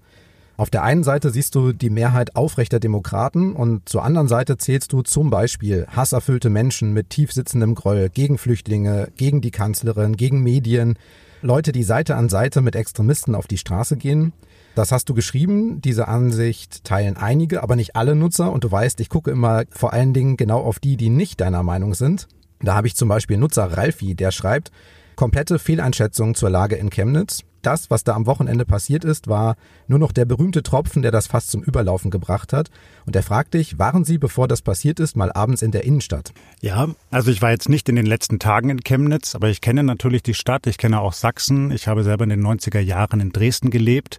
Auf 0.60 0.68
der 0.68 0.82
einen 0.82 1.04
Seite 1.04 1.30
siehst 1.30 1.54
du 1.54 1.72
die 1.72 1.88
Mehrheit 1.88 2.36
aufrechter 2.36 2.80
Demokraten 2.80 3.54
und 3.54 3.88
zur 3.88 4.04
anderen 4.04 4.28
Seite 4.28 4.58
zählst 4.58 4.92
du 4.92 5.00
zum 5.00 5.30
Beispiel 5.30 5.86
hasserfüllte 5.88 6.50
Menschen 6.50 6.92
mit 6.92 7.08
tiefsitzendem 7.08 7.74
Groll 7.74 8.10
gegen 8.10 8.36
Flüchtlinge, 8.36 9.08
gegen 9.16 9.40
die 9.40 9.52
Kanzlerin, 9.52 10.18
gegen 10.18 10.42
Medien, 10.42 10.98
Leute, 11.40 11.72
die 11.72 11.82
Seite 11.82 12.14
an 12.14 12.28
Seite 12.28 12.60
mit 12.60 12.76
Extremisten 12.76 13.34
auf 13.34 13.46
die 13.46 13.56
Straße 13.56 13.96
gehen. 13.96 14.34
Das 14.74 14.92
hast 14.92 15.08
du 15.08 15.14
geschrieben. 15.14 15.80
Diese 15.80 16.08
Ansicht 16.08 16.84
teilen 16.84 17.16
einige, 17.16 17.62
aber 17.62 17.74
nicht 17.74 17.96
alle 17.96 18.14
Nutzer. 18.14 18.52
Und 18.52 18.62
du 18.62 18.70
weißt, 18.70 19.00
ich 19.00 19.08
gucke 19.08 19.30
immer 19.30 19.62
vor 19.70 19.94
allen 19.94 20.12
Dingen 20.12 20.36
genau 20.36 20.60
auf 20.60 20.78
die, 20.78 20.98
die 20.98 21.08
nicht 21.08 21.40
deiner 21.40 21.62
Meinung 21.62 21.94
sind. 21.94 22.28
Da 22.60 22.74
habe 22.74 22.86
ich 22.86 22.96
zum 22.96 23.08
Beispiel 23.08 23.38
Nutzer 23.38 23.64
Ralfi, 23.78 24.14
der 24.14 24.30
schreibt, 24.30 24.72
komplette 25.16 25.58
Fehleinschätzung 25.58 26.34
zur 26.34 26.50
Lage 26.50 26.76
in 26.76 26.90
Chemnitz 26.90 27.44
das, 27.62 27.90
was 27.90 28.04
da 28.04 28.14
am 28.14 28.26
Wochenende 28.26 28.64
passiert 28.64 29.04
ist, 29.04 29.28
war 29.28 29.56
nur 29.88 29.98
noch 29.98 30.12
der 30.12 30.24
berühmte 30.24 30.62
Tropfen, 30.62 31.02
der 31.02 31.10
das 31.10 31.26
fast 31.26 31.50
zum 31.50 31.62
Überlaufen 31.62 32.10
gebracht 32.10 32.52
hat. 32.52 32.70
Und 33.06 33.16
er 33.16 33.22
fragt 33.22 33.54
dich, 33.54 33.78
waren 33.78 34.04
Sie, 34.04 34.18
bevor 34.18 34.48
das 34.48 34.62
passiert 34.62 35.00
ist, 35.00 35.16
mal 35.16 35.32
abends 35.32 35.62
in 35.62 35.70
der 35.70 35.84
Innenstadt? 35.84 36.32
Ja, 36.60 36.88
also 37.10 37.30
ich 37.30 37.42
war 37.42 37.50
jetzt 37.50 37.68
nicht 37.68 37.88
in 37.88 37.96
den 37.96 38.06
letzten 38.06 38.38
Tagen 38.38 38.70
in 38.70 38.80
Chemnitz, 38.80 39.34
aber 39.34 39.48
ich 39.48 39.60
kenne 39.60 39.82
natürlich 39.82 40.22
die 40.22 40.34
Stadt, 40.34 40.66
ich 40.66 40.78
kenne 40.78 41.00
auch 41.00 41.12
Sachsen. 41.12 41.70
Ich 41.70 41.88
habe 41.88 42.04
selber 42.04 42.24
in 42.24 42.30
den 42.30 42.46
90er 42.46 42.80
Jahren 42.80 43.20
in 43.20 43.32
Dresden 43.32 43.70
gelebt 43.70 44.18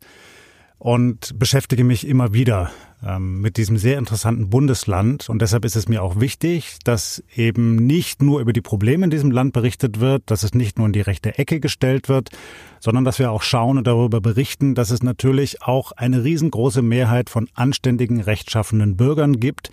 und 0.81 1.37
beschäftige 1.37 1.83
mich 1.83 2.07
immer 2.07 2.33
wieder 2.33 2.71
ähm, 3.05 3.39
mit 3.39 3.57
diesem 3.57 3.77
sehr 3.77 3.99
interessanten 3.99 4.49
Bundesland. 4.49 5.29
Und 5.29 5.39
deshalb 5.39 5.63
ist 5.63 5.75
es 5.75 5.87
mir 5.87 6.01
auch 6.01 6.19
wichtig, 6.19 6.79
dass 6.83 7.23
eben 7.35 7.75
nicht 7.75 8.23
nur 8.23 8.41
über 8.41 8.51
die 8.51 8.61
Probleme 8.61 9.03
in 9.03 9.11
diesem 9.11 9.29
Land 9.29 9.53
berichtet 9.53 9.99
wird, 9.99 10.23
dass 10.25 10.41
es 10.41 10.55
nicht 10.55 10.79
nur 10.79 10.87
in 10.87 10.93
die 10.93 11.01
rechte 11.01 11.37
Ecke 11.37 11.59
gestellt 11.59 12.09
wird, 12.09 12.31
sondern 12.79 13.05
dass 13.05 13.19
wir 13.19 13.29
auch 13.29 13.43
schauen 13.43 13.77
und 13.77 13.85
darüber 13.85 14.21
berichten, 14.21 14.73
dass 14.73 14.89
es 14.89 15.03
natürlich 15.03 15.61
auch 15.61 15.91
eine 15.91 16.23
riesengroße 16.23 16.81
Mehrheit 16.81 17.29
von 17.29 17.47
anständigen, 17.53 18.19
rechtschaffenden 18.19 18.97
Bürgern 18.97 19.39
gibt, 19.39 19.69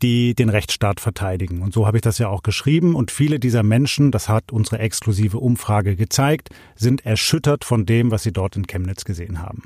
die 0.00 0.34
den 0.34 0.48
Rechtsstaat 0.48 0.98
verteidigen. 0.98 1.60
Und 1.60 1.74
so 1.74 1.86
habe 1.86 1.98
ich 1.98 2.02
das 2.02 2.16
ja 2.16 2.30
auch 2.30 2.42
geschrieben. 2.42 2.94
Und 2.94 3.10
viele 3.10 3.38
dieser 3.38 3.62
Menschen, 3.62 4.12
das 4.12 4.30
hat 4.30 4.50
unsere 4.50 4.78
exklusive 4.78 5.40
Umfrage 5.40 5.94
gezeigt, 5.94 6.48
sind 6.74 7.04
erschüttert 7.04 7.66
von 7.66 7.84
dem, 7.84 8.10
was 8.10 8.22
sie 8.22 8.32
dort 8.32 8.56
in 8.56 8.66
Chemnitz 8.66 9.04
gesehen 9.04 9.42
haben. 9.42 9.64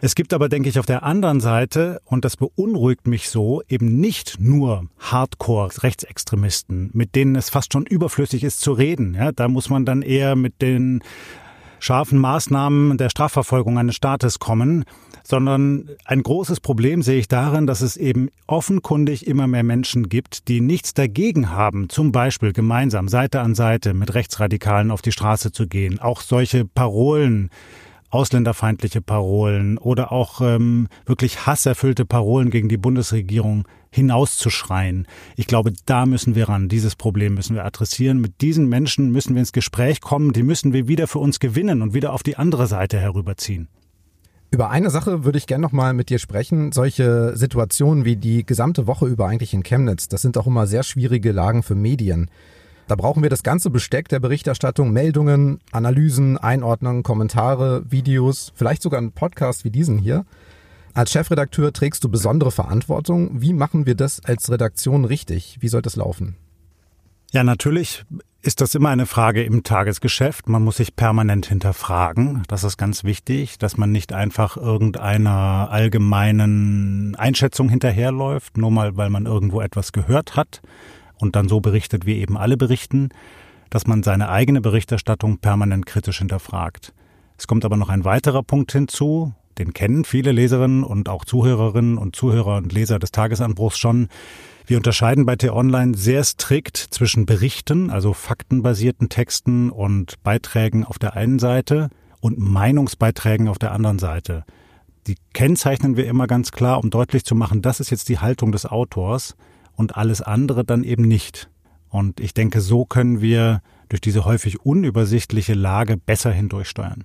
Es 0.00 0.14
gibt 0.14 0.32
aber, 0.32 0.48
denke 0.48 0.68
ich, 0.68 0.78
auf 0.78 0.86
der 0.86 1.02
anderen 1.02 1.40
Seite, 1.40 2.00
und 2.04 2.24
das 2.24 2.36
beunruhigt 2.36 3.08
mich 3.08 3.28
so, 3.28 3.62
eben 3.68 3.98
nicht 3.98 4.38
nur 4.38 4.86
Hardcore-Rechtsextremisten, 5.00 6.90
mit 6.92 7.16
denen 7.16 7.34
es 7.34 7.50
fast 7.50 7.72
schon 7.72 7.84
überflüssig 7.84 8.44
ist 8.44 8.60
zu 8.60 8.72
reden. 8.72 9.14
Ja, 9.14 9.32
da 9.32 9.48
muss 9.48 9.70
man 9.70 9.84
dann 9.84 10.02
eher 10.02 10.36
mit 10.36 10.62
den 10.62 11.02
scharfen 11.80 12.18
Maßnahmen 12.18 12.96
der 12.96 13.10
Strafverfolgung 13.10 13.76
eines 13.76 13.96
Staates 13.96 14.38
kommen, 14.38 14.84
sondern 15.24 15.90
ein 16.04 16.22
großes 16.22 16.60
Problem 16.60 17.02
sehe 17.02 17.18
ich 17.18 17.26
darin, 17.26 17.66
dass 17.66 17.80
es 17.80 17.96
eben 17.96 18.30
offenkundig 18.46 19.26
immer 19.26 19.48
mehr 19.48 19.64
Menschen 19.64 20.08
gibt, 20.08 20.46
die 20.46 20.60
nichts 20.60 20.94
dagegen 20.94 21.50
haben, 21.50 21.88
zum 21.88 22.12
Beispiel 22.12 22.52
gemeinsam 22.52 23.08
Seite 23.08 23.40
an 23.40 23.56
Seite 23.56 23.94
mit 23.94 24.14
Rechtsradikalen 24.14 24.92
auf 24.92 25.02
die 25.02 25.12
Straße 25.12 25.50
zu 25.50 25.66
gehen, 25.66 25.98
auch 25.98 26.20
solche 26.20 26.64
Parolen 26.64 27.50
ausländerfeindliche 28.10 29.00
Parolen 29.00 29.78
oder 29.78 30.12
auch 30.12 30.40
ähm, 30.40 30.88
wirklich 31.06 31.46
hasserfüllte 31.46 32.04
Parolen 32.04 32.50
gegen 32.50 32.68
die 32.68 32.76
Bundesregierung 32.76 33.66
hinauszuschreien. 33.90 35.06
Ich 35.36 35.46
glaube, 35.46 35.72
da 35.86 36.06
müssen 36.06 36.34
wir 36.34 36.48
ran. 36.48 36.68
Dieses 36.68 36.96
Problem 36.96 37.34
müssen 37.34 37.54
wir 37.54 37.64
adressieren. 37.64 38.20
Mit 38.20 38.40
diesen 38.40 38.68
Menschen 38.68 39.10
müssen 39.10 39.34
wir 39.34 39.40
ins 39.40 39.52
Gespräch 39.52 40.00
kommen. 40.00 40.32
Die 40.32 40.42
müssen 40.42 40.72
wir 40.72 40.88
wieder 40.88 41.06
für 41.06 41.18
uns 41.18 41.40
gewinnen 41.40 41.82
und 41.82 41.94
wieder 41.94 42.12
auf 42.12 42.22
die 42.22 42.36
andere 42.36 42.66
Seite 42.66 42.98
herüberziehen. 42.98 43.68
Über 44.50 44.70
eine 44.70 44.88
Sache 44.88 45.24
würde 45.24 45.36
ich 45.36 45.46
gerne 45.46 45.62
noch 45.62 45.72
mal 45.72 45.92
mit 45.92 46.08
dir 46.08 46.18
sprechen. 46.18 46.72
Solche 46.72 47.36
Situationen 47.36 48.06
wie 48.06 48.16
die 48.16 48.46
gesamte 48.46 48.86
Woche 48.86 49.06
über 49.06 49.26
eigentlich 49.26 49.52
in 49.52 49.62
Chemnitz, 49.62 50.08
das 50.08 50.22
sind 50.22 50.38
auch 50.38 50.46
immer 50.46 50.66
sehr 50.66 50.82
schwierige 50.82 51.32
Lagen 51.32 51.62
für 51.62 51.74
Medien. 51.74 52.30
Da 52.88 52.96
brauchen 52.96 53.22
wir 53.22 53.28
das 53.28 53.42
ganze 53.42 53.68
Besteck 53.68 54.08
der 54.08 54.18
Berichterstattung, 54.18 54.92
Meldungen, 54.92 55.60
Analysen, 55.72 56.38
Einordnungen, 56.38 57.02
Kommentare, 57.02 57.84
Videos, 57.90 58.50
vielleicht 58.54 58.80
sogar 58.80 58.96
einen 58.96 59.12
Podcast 59.12 59.66
wie 59.66 59.70
diesen 59.70 59.98
hier. 59.98 60.24
Als 60.94 61.12
Chefredakteur 61.12 61.74
trägst 61.74 62.02
du 62.02 62.08
besondere 62.08 62.50
Verantwortung. 62.50 63.42
Wie 63.42 63.52
machen 63.52 63.84
wir 63.84 63.94
das 63.94 64.24
als 64.24 64.50
Redaktion 64.50 65.04
richtig? 65.04 65.58
Wie 65.60 65.68
soll 65.68 65.82
das 65.82 65.96
laufen? 65.96 66.36
Ja, 67.30 67.44
natürlich 67.44 68.06
ist 68.40 68.62
das 68.62 68.74
immer 68.74 68.88
eine 68.88 69.04
Frage 69.04 69.44
im 69.44 69.64
Tagesgeschäft. 69.64 70.48
Man 70.48 70.62
muss 70.62 70.78
sich 70.78 70.96
permanent 70.96 71.44
hinterfragen. 71.44 72.44
Das 72.48 72.64
ist 72.64 72.78
ganz 72.78 73.04
wichtig, 73.04 73.58
dass 73.58 73.76
man 73.76 73.92
nicht 73.92 74.14
einfach 74.14 74.56
irgendeiner 74.56 75.68
allgemeinen 75.70 77.16
Einschätzung 77.16 77.68
hinterherläuft, 77.68 78.56
nur 78.56 78.70
mal 78.70 78.96
weil 78.96 79.10
man 79.10 79.26
irgendwo 79.26 79.60
etwas 79.60 79.92
gehört 79.92 80.36
hat 80.36 80.62
und 81.18 81.36
dann 81.36 81.48
so 81.48 81.60
berichtet, 81.60 82.06
wie 82.06 82.18
eben 82.18 82.36
alle 82.36 82.56
berichten, 82.56 83.10
dass 83.70 83.86
man 83.86 84.02
seine 84.02 84.28
eigene 84.28 84.60
Berichterstattung 84.60 85.38
permanent 85.38 85.86
kritisch 85.86 86.18
hinterfragt. 86.18 86.92
Es 87.36 87.46
kommt 87.46 87.64
aber 87.64 87.76
noch 87.76 87.88
ein 87.88 88.04
weiterer 88.04 88.42
Punkt 88.42 88.72
hinzu, 88.72 89.32
den 89.58 89.72
kennen 89.72 90.04
viele 90.04 90.32
Leserinnen 90.32 90.84
und 90.84 91.08
auch 91.08 91.24
Zuhörerinnen 91.24 91.98
und 91.98 92.14
Zuhörer 92.14 92.56
und 92.56 92.72
Leser 92.72 92.98
des 92.98 93.10
Tagesanbruchs 93.10 93.78
schon. 93.78 94.08
Wir 94.66 94.76
unterscheiden 94.76 95.26
bei 95.26 95.36
T-Online 95.36 95.96
sehr 95.96 96.22
strikt 96.22 96.76
zwischen 96.76 97.26
Berichten, 97.26 97.90
also 97.90 98.12
faktenbasierten 98.12 99.08
Texten 99.08 99.70
und 99.70 100.22
Beiträgen 100.22 100.84
auf 100.84 100.98
der 100.98 101.14
einen 101.14 101.38
Seite 101.38 101.90
und 102.20 102.38
Meinungsbeiträgen 102.38 103.48
auf 103.48 103.58
der 103.58 103.72
anderen 103.72 103.98
Seite. 103.98 104.44
Die 105.06 105.16
kennzeichnen 105.32 105.96
wir 105.96 106.06
immer 106.06 106.26
ganz 106.26 106.52
klar, 106.52 106.82
um 106.82 106.90
deutlich 106.90 107.24
zu 107.24 107.34
machen, 107.34 107.62
das 107.62 107.80
ist 107.80 107.90
jetzt 107.90 108.08
die 108.08 108.18
Haltung 108.18 108.52
des 108.52 108.66
Autors 108.66 109.36
und 109.78 109.96
alles 109.96 110.20
andere 110.20 110.64
dann 110.64 110.84
eben 110.84 111.04
nicht. 111.04 111.48
Und 111.88 112.20
ich 112.20 112.34
denke, 112.34 112.60
so 112.60 112.84
können 112.84 113.22
wir 113.22 113.62
durch 113.88 114.00
diese 114.02 114.24
häufig 114.24 114.60
unübersichtliche 114.60 115.54
Lage 115.54 115.96
besser 115.96 116.30
hindurchsteuern. 116.30 117.04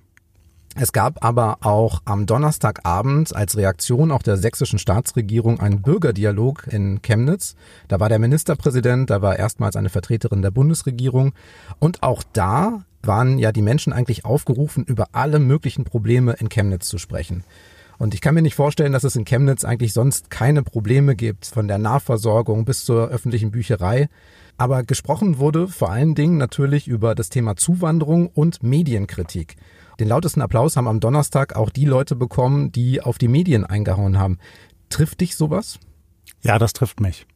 Es 0.76 0.92
gab 0.92 1.24
aber 1.24 1.58
auch 1.60 2.02
am 2.04 2.26
Donnerstagabend 2.26 3.34
als 3.34 3.56
Reaktion 3.56 4.10
auch 4.10 4.22
der 4.22 4.36
sächsischen 4.36 4.80
Staatsregierung 4.80 5.60
einen 5.60 5.82
Bürgerdialog 5.82 6.66
in 6.66 7.00
Chemnitz. 7.00 7.54
Da 7.86 8.00
war 8.00 8.08
der 8.08 8.18
Ministerpräsident, 8.18 9.08
da 9.08 9.22
war 9.22 9.38
erstmals 9.38 9.76
eine 9.76 9.88
Vertreterin 9.88 10.42
der 10.42 10.50
Bundesregierung. 10.50 11.32
Und 11.78 12.02
auch 12.02 12.24
da 12.32 12.84
waren 13.02 13.38
ja 13.38 13.52
die 13.52 13.62
Menschen 13.62 13.92
eigentlich 13.92 14.24
aufgerufen, 14.24 14.82
über 14.82 15.10
alle 15.12 15.38
möglichen 15.38 15.84
Probleme 15.84 16.32
in 16.32 16.48
Chemnitz 16.48 16.88
zu 16.88 16.98
sprechen. 16.98 17.44
Und 17.98 18.14
ich 18.14 18.20
kann 18.20 18.34
mir 18.34 18.42
nicht 18.42 18.54
vorstellen, 18.54 18.92
dass 18.92 19.04
es 19.04 19.16
in 19.16 19.24
Chemnitz 19.24 19.64
eigentlich 19.64 19.92
sonst 19.92 20.30
keine 20.30 20.62
Probleme 20.62 21.16
gibt, 21.16 21.46
von 21.46 21.68
der 21.68 21.78
Nahversorgung 21.78 22.64
bis 22.64 22.84
zur 22.84 23.08
öffentlichen 23.08 23.50
Bücherei. 23.50 24.08
Aber 24.56 24.82
gesprochen 24.84 25.38
wurde 25.38 25.68
vor 25.68 25.90
allen 25.90 26.14
Dingen 26.14 26.36
natürlich 26.36 26.86
über 26.86 27.14
das 27.14 27.28
Thema 27.28 27.56
Zuwanderung 27.56 28.28
und 28.28 28.62
Medienkritik. 28.62 29.56
Den 30.00 30.08
lautesten 30.08 30.42
Applaus 30.42 30.76
haben 30.76 30.88
am 30.88 31.00
Donnerstag 31.00 31.56
auch 31.56 31.70
die 31.70 31.84
Leute 31.84 32.16
bekommen, 32.16 32.72
die 32.72 33.00
auf 33.00 33.18
die 33.18 33.28
Medien 33.28 33.64
eingehauen 33.64 34.18
haben. 34.18 34.38
Trifft 34.90 35.20
dich 35.20 35.36
sowas? 35.36 35.78
Ja, 36.42 36.58
das 36.58 36.72
trifft 36.72 37.00
mich. 37.00 37.26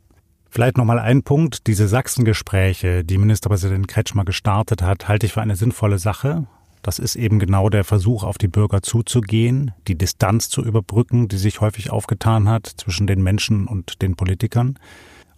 Vielleicht 0.51 0.77
nochmal 0.77 0.99
ein 0.99 1.23
Punkt. 1.23 1.67
Diese 1.67 1.89
Sachsengespräche, 1.89 3.05
die 3.05 3.19
Ministerpräsident 3.19 3.87
Kretschmer 3.87 4.25
gestartet 4.25 4.83
hat, 4.83 5.09
halte 5.09 5.27
ich 5.27 5.33
für 5.33 5.43
eine 5.43 5.57
sinnvolle 5.57 5.99
Sache. 5.99 6.47
Das 6.83 6.99
ist 6.99 7.17
eben 7.17 7.39
genau 7.39 7.69
der 7.69 7.85
Versuch, 7.85 8.23
auf 8.25 8.39
die 8.39 8.49
Bürger 8.49 8.83
zuzugehen, 8.83 9.73
die 9.87 9.97
Distanz 9.97 10.49
zu 10.49 10.65
überbrücken, 10.65 11.29
die 11.29 11.39
sich 11.39 11.61
häufig 11.61 11.91
aufgetan 11.91 12.49
hat 12.49 12.67
zwischen 12.67 13.07
den 13.07 13.23
Menschen 13.23 13.67
und 13.67 14.03
den 14.03 14.17
Politikern. 14.17 14.79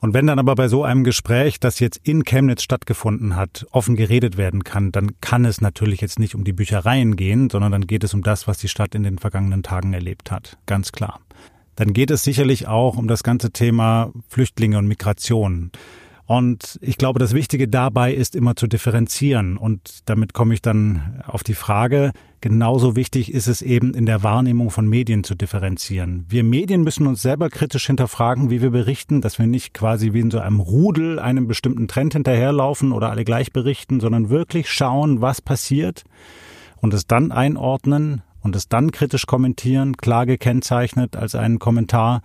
Und 0.00 0.14
wenn 0.14 0.26
dann 0.26 0.38
aber 0.38 0.54
bei 0.54 0.68
so 0.68 0.82
einem 0.82 1.04
Gespräch, 1.04 1.60
das 1.60 1.78
jetzt 1.78 2.00
in 2.02 2.24
Chemnitz 2.24 2.62
stattgefunden 2.62 3.36
hat, 3.36 3.66
offen 3.70 3.96
geredet 3.96 4.38
werden 4.38 4.64
kann, 4.64 4.92
dann 4.92 5.20
kann 5.20 5.44
es 5.44 5.60
natürlich 5.60 6.00
jetzt 6.00 6.18
nicht 6.18 6.34
um 6.34 6.42
die 6.42 6.54
Büchereien 6.54 7.16
gehen, 7.16 7.50
sondern 7.50 7.72
dann 7.72 7.86
geht 7.86 8.02
es 8.02 8.14
um 8.14 8.22
das, 8.22 8.46
was 8.46 8.56
die 8.56 8.68
Stadt 8.68 8.94
in 8.94 9.02
den 9.02 9.18
vergangenen 9.18 9.62
Tagen 9.62 9.92
erlebt 9.92 10.30
hat. 10.30 10.56
Ganz 10.64 10.92
klar. 10.92 11.20
Dann 11.76 11.92
geht 11.92 12.10
es 12.10 12.24
sicherlich 12.24 12.66
auch 12.66 12.96
um 12.96 13.08
das 13.08 13.22
ganze 13.22 13.52
Thema 13.52 14.10
Flüchtlinge 14.28 14.78
und 14.78 14.86
Migration. 14.86 15.70
Und 16.30 16.78
ich 16.80 16.96
glaube, 16.96 17.18
das 17.18 17.34
Wichtige 17.34 17.66
dabei 17.66 18.14
ist 18.14 18.36
immer 18.36 18.54
zu 18.54 18.68
differenzieren. 18.68 19.56
Und 19.56 20.08
damit 20.08 20.32
komme 20.32 20.54
ich 20.54 20.62
dann 20.62 21.24
auf 21.26 21.42
die 21.42 21.54
Frage, 21.54 22.12
genauso 22.40 22.94
wichtig 22.94 23.34
ist 23.34 23.48
es 23.48 23.62
eben 23.62 23.94
in 23.94 24.06
der 24.06 24.22
Wahrnehmung 24.22 24.70
von 24.70 24.88
Medien 24.88 25.24
zu 25.24 25.34
differenzieren. 25.34 26.26
Wir 26.28 26.44
Medien 26.44 26.84
müssen 26.84 27.08
uns 27.08 27.20
selber 27.20 27.50
kritisch 27.50 27.84
hinterfragen, 27.88 28.48
wie 28.48 28.62
wir 28.62 28.70
berichten, 28.70 29.20
dass 29.20 29.40
wir 29.40 29.48
nicht 29.48 29.74
quasi 29.74 30.12
wie 30.12 30.20
in 30.20 30.30
so 30.30 30.38
einem 30.38 30.60
Rudel 30.60 31.18
einem 31.18 31.48
bestimmten 31.48 31.88
Trend 31.88 32.12
hinterherlaufen 32.12 32.92
oder 32.92 33.10
alle 33.10 33.24
gleich 33.24 33.52
berichten, 33.52 33.98
sondern 33.98 34.30
wirklich 34.30 34.70
schauen, 34.70 35.20
was 35.20 35.42
passiert 35.42 36.04
und 36.76 36.94
es 36.94 37.08
dann 37.08 37.32
einordnen 37.32 38.22
und 38.40 38.54
es 38.54 38.68
dann 38.68 38.92
kritisch 38.92 39.26
kommentieren, 39.26 39.96
klar 39.96 40.26
gekennzeichnet 40.26 41.16
als 41.16 41.34
einen 41.34 41.58
Kommentar 41.58 42.22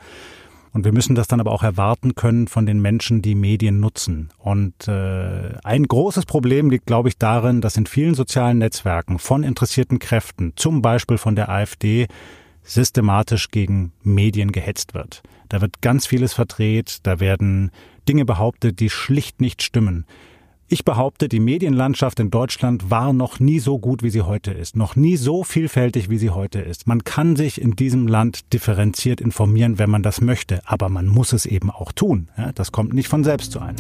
und 0.75 0.83
wir 0.83 0.91
müssen 0.91 1.15
das 1.15 1.29
dann 1.29 1.39
aber 1.39 1.53
auch 1.53 1.63
erwarten 1.63 2.15
können 2.15 2.49
von 2.49 2.65
den 2.65 2.81
Menschen, 2.81 3.21
die 3.21 3.33
Medien 3.33 3.79
nutzen. 3.79 4.27
Und 4.37 4.89
äh, 4.89 5.53
ein 5.63 5.87
großes 5.87 6.25
Problem 6.25 6.69
liegt, 6.69 6.85
glaube 6.85 7.07
ich, 7.07 7.17
darin, 7.17 7.61
dass 7.61 7.77
in 7.77 7.85
vielen 7.85 8.13
sozialen 8.13 8.57
Netzwerken 8.57 9.17
von 9.17 9.43
interessierten 9.43 9.99
Kräften, 9.99 10.51
zum 10.57 10.81
Beispiel 10.81 11.17
von 11.17 11.37
der 11.37 11.47
AfD, 11.47 12.07
systematisch 12.61 13.51
gegen 13.51 13.93
Medien 14.03 14.51
gehetzt 14.51 14.93
wird. 14.93 15.23
Da 15.47 15.61
wird 15.61 15.81
ganz 15.81 16.07
vieles 16.07 16.33
verdreht, 16.33 16.97
da 17.03 17.21
werden 17.21 17.71
Dinge 18.09 18.25
behauptet, 18.25 18.81
die 18.81 18.89
schlicht 18.89 19.39
nicht 19.39 19.63
stimmen. 19.63 20.05
Ich 20.67 20.83
behaupte, 20.83 21.29
die 21.29 21.39
Medienlandschaft 21.39 22.19
in 22.19 22.31
Deutschland 22.31 22.89
war 22.89 23.13
noch 23.13 23.39
nie 23.39 23.59
so 23.59 23.77
gut, 23.77 24.01
wie 24.01 24.09
sie 24.09 24.23
heute 24.23 24.49
ist, 24.49 24.75
noch 24.75 24.95
nie 24.95 25.15
so 25.15 25.43
vielfältig, 25.43 26.09
wie 26.09 26.17
sie 26.17 26.31
heute 26.31 26.59
ist. 26.59 26.87
Man 26.87 27.03
kann 27.03 27.35
sich 27.35 27.61
in 27.61 27.75
diesem 27.75 28.07
Land 28.07 28.51
differenziert 28.51 29.21
informieren, 29.21 29.77
wenn 29.77 29.91
man 29.91 30.01
das 30.01 30.21
möchte, 30.21 30.61
aber 30.65 30.89
man 30.89 31.05
muss 31.05 31.33
es 31.33 31.45
eben 31.45 31.69
auch 31.69 31.91
tun. 31.91 32.29
Das 32.55 32.71
kommt 32.71 32.95
nicht 32.95 33.09
von 33.09 33.23
selbst 33.23 33.51
zu 33.51 33.59
einem. 33.59 33.75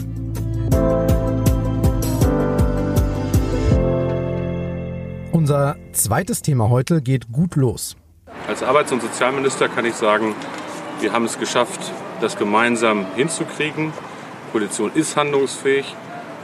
Unser 5.31 5.77
zweites 5.91 6.43
Thema 6.43 6.69
heute 6.69 7.01
geht 7.01 7.31
gut 7.31 7.55
los. 7.55 7.97
Als 8.47 8.61
Arbeits- 8.61 8.91
und 8.91 9.01
Sozialminister 9.01 9.69
kann 9.69 9.85
ich 9.85 9.95
sagen, 9.95 10.35
wir 11.01 11.11
haben 11.11 11.25
es 11.25 11.39
geschafft, 11.39 11.79
das 12.21 12.37
gemeinsam 12.37 13.07
hinzukriegen. 13.15 13.87
Die 13.87 14.51
Koalition 14.51 14.91
ist 14.93 15.17
handlungsfähig. 15.17 15.95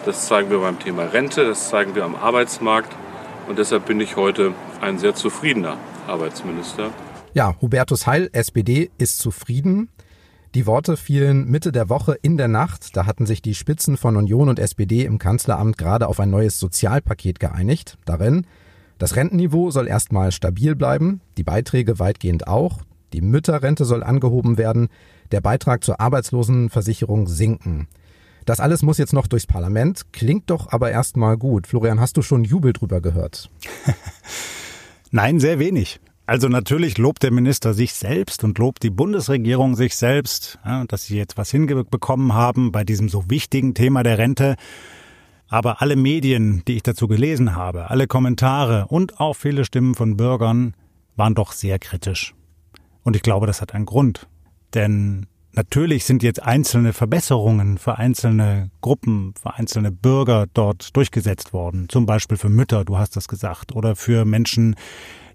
Das 0.03 0.25
zeigen 0.25 0.49
wir 0.49 0.59
beim 0.59 0.79
Thema 0.79 1.03
Rente, 1.03 1.45
das 1.45 1.69
zeigen 1.69 1.93
wir 1.93 2.05
am 2.05 2.15
Arbeitsmarkt. 2.15 2.91
Und 3.47 3.59
deshalb 3.59 3.85
bin 3.85 3.99
ich 3.99 4.15
heute 4.15 4.53
ein 4.81 4.97
sehr 4.97 5.13
zufriedener 5.13 5.77
Arbeitsminister. 6.07 6.89
Ja, 7.33 7.55
Hubertus 7.61 8.07
Heil, 8.07 8.29
SPD, 8.33 8.89
ist 8.97 9.19
zufrieden. 9.19 9.89
Die 10.55 10.65
Worte 10.65 10.97
fielen 10.97 11.45
Mitte 11.45 11.71
der 11.71 11.87
Woche 11.87 12.17
in 12.21 12.35
der 12.35 12.47
Nacht. 12.47 12.97
Da 12.97 13.05
hatten 13.05 13.27
sich 13.27 13.43
die 13.43 13.53
Spitzen 13.53 13.95
von 13.95 14.17
Union 14.17 14.49
und 14.49 14.57
SPD 14.57 15.05
im 15.05 15.19
Kanzleramt 15.19 15.77
gerade 15.77 16.07
auf 16.07 16.19
ein 16.19 16.31
neues 16.31 16.59
Sozialpaket 16.59 17.39
geeinigt. 17.39 17.97
Darin, 18.05 18.47
das 18.97 19.15
Rentenniveau 19.15 19.69
soll 19.69 19.87
erstmal 19.87 20.31
stabil 20.31 20.75
bleiben, 20.75 21.21
die 21.37 21.43
Beiträge 21.43 21.99
weitgehend 21.99 22.47
auch, 22.47 22.79
die 23.13 23.21
Mütterrente 23.21 23.85
soll 23.85 24.03
angehoben 24.03 24.57
werden, 24.57 24.89
der 25.31 25.41
Beitrag 25.41 25.83
zur 25.83 25.99
Arbeitslosenversicherung 25.99 27.27
sinken. 27.27 27.87
Das 28.45 28.59
alles 28.59 28.81
muss 28.81 28.97
jetzt 28.97 29.13
noch 29.13 29.27
durchs 29.27 29.47
Parlament, 29.47 30.13
klingt 30.13 30.49
doch 30.49 30.71
aber 30.71 30.91
erstmal 30.91 31.37
gut. 31.37 31.67
Florian, 31.67 31.99
hast 31.99 32.17
du 32.17 32.21
schon 32.21 32.43
Jubel 32.43 32.73
drüber 32.73 33.01
gehört? 33.01 33.49
Nein, 35.11 35.39
sehr 35.39 35.59
wenig. 35.59 35.99
Also 36.25 36.47
natürlich 36.47 36.97
lobt 36.97 37.23
der 37.23 37.31
Minister 37.31 37.73
sich 37.73 37.93
selbst 37.93 38.43
und 38.43 38.57
lobt 38.57 38.83
die 38.83 38.89
Bundesregierung 38.89 39.75
sich 39.75 39.95
selbst, 39.95 40.59
ja, 40.63 40.85
dass 40.85 41.05
sie 41.05 41.17
jetzt 41.17 41.37
was 41.37 41.51
hinbekommen 41.51 42.33
haben 42.33 42.71
bei 42.71 42.83
diesem 42.83 43.09
so 43.09 43.29
wichtigen 43.29 43.73
Thema 43.73 44.03
der 44.03 44.17
Rente. 44.17 44.55
Aber 45.49 45.81
alle 45.81 45.97
Medien, 45.97 46.63
die 46.65 46.77
ich 46.77 46.83
dazu 46.83 47.09
gelesen 47.09 47.55
habe, 47.57 47.89
alle 47.89 48.07
Kommentare 48.07 48.85
und 48.87 49.19
auch 49.19 49.33
viele 49.33 49.65
Stimmen 49.65 49.95
von 49.95 50.15
Bürgern 50.15 50.73
waren 51.17 51.35
doch 51.35 51.51
sehr 51.51 51.77
kritisch. 51.79 52.33
Und 53.03 53.17
ich 53.17 53.21
glaube, 53.21 53.47
das 53.47 53.59
hat 53.59 53.73
einen 53.75 53.85
Grund. 53.85 54.27
Denn 54.73 55.27
Natürlich 55.53 56.05
sind 56.05 56.23
jetzt 56.23 56.41
einzelne 56.41 56.93
Verbesserungen 56.93 57.77
für 57.77 57.97
einzelne 57.97 58.71
Gruppen, 58.79 59.33
für 59.41 59.53
einzelne 59.53 59.91
Bürger 59.91 60.47
dort 60.53 60.95
durchgesetzt 60.95 61.51
worden. 61.51 61.89
Zum 61.89 62.05
Beispiel 62.05 62.37
für 62.37 62.47
Mütter, 62.47 62.85
du 62.85 62.97
hast 62.97 63.17
das 63.17 63.27
gesagt, 63.27 63.75
oder 63.75 63.97
für 63.97 64.23
Menschen, 64.23 64.75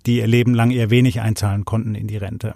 die 0.06 0.18
ihr 0.18 0.26
Leben 0.26 0.54
lang 0.54 0.70
eher 0.70 0.88
wenig 0.88 1.20
einzahlen 1.20 1.66
konnten 1.66 1.94
in 1.94 2.06
die 2.06 2.16
Rente. 2.16 2.54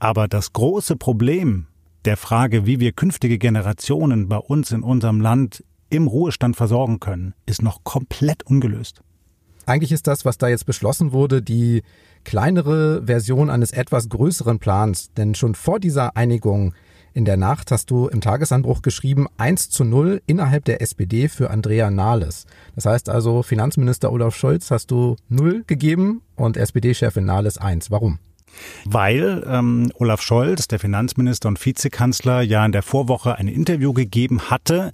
Aber 0.00 0.28
das 0.28 0.52
große 0.52 0.96
Problem 0.96 1.66
der 2.04 2.16
Frage, 2.16 2.66
wie 2.66 2.80
wir 2.80 2.92
künftige 2.92 3.38
Generationen 3.38 4.28
bei 4.28 4.38
uns 4.38 4.70
in 4.72 4.82
unserem 4.82 5.20
Land 5.20 5.64
im 5.88 6.08
Ruhestand 6.08 6.56
versorgen 6.56 7.00
können, 7.00 7.34
ist 7.46 7.62
noch 7.62 7.84
komplett 7.84 8.42
ungelöst. 8.42 9.02
Eigentlich 9.66 9.92
ist 9.92 10.06
das, 10.06 10.24
was 10.24 10.38
da 10.38 10.48
jetzt 10.48 10.66
beschlossen 10.66 11.12
wurde, 11.12 11.42
die 11.42 11.82
kleinere 12.24 13.02
Version 13.04 13.50
eines 13.50 13.72
etwas 13.72 14.08
größeren 14.08 14.58
Plans. 14.58 15.10
Denn 15.16 15.34
schon 15.34 15.54
vor 15.54 15.80
dieser 15.80 16.16
Einigung 16.16 16.74
in 17.14 17.24
der 17.24 17.36
Nacht 17.36 17.70
hast 17.70 17.90
du 17.90 18.08
im 18.08 18.20
Tagesanbruch 18.20 18.80
geschrieben 18.80 19.26
1 19.36 19.68
zu 19.68 19.84
0 19.84 20.22
innerhalb 20.26 20.64
der 20.64 20.80
SPD 20.80 21.28
für 21.28 21.50
Andrea 21.50 21.90
Nahles. 21.90 22.46
Das 22.74 22.86
heißt 22.86 23.10
also, 23.10 23.42
Finanzminister 23.42 24.10
Olaf 24.10 24.34
Scholz 24.34 24.70
hast 24.70 24.90
du 24.90 25.16
0 25.28 25.64
gegeben 25.66 26.22
und 26.36 26.56
SPD-Chefin 26.56 27.26
Nahles 27.26 27.58
1. 27.58 27.90
Warum? 27.90 28.18
Weil 28.84 29.44
ähm, 29.46 29.92
Olaf 29.96 30.22
Scholz, 30.22 30.68
der 30.68 30.78
Finanzminister 30.78 31.48
und 31.48 31.64
Vizekanzler, 31.64 32.42
ja 32.42 32.64
in 32.64 32.72
der 32.72 32.82
Vorwoche 32.82 33.36
ein 33.36 33.48
Interview 33.48 33.92
gegeben 33.92 34.50
hatte, 34.50 34.92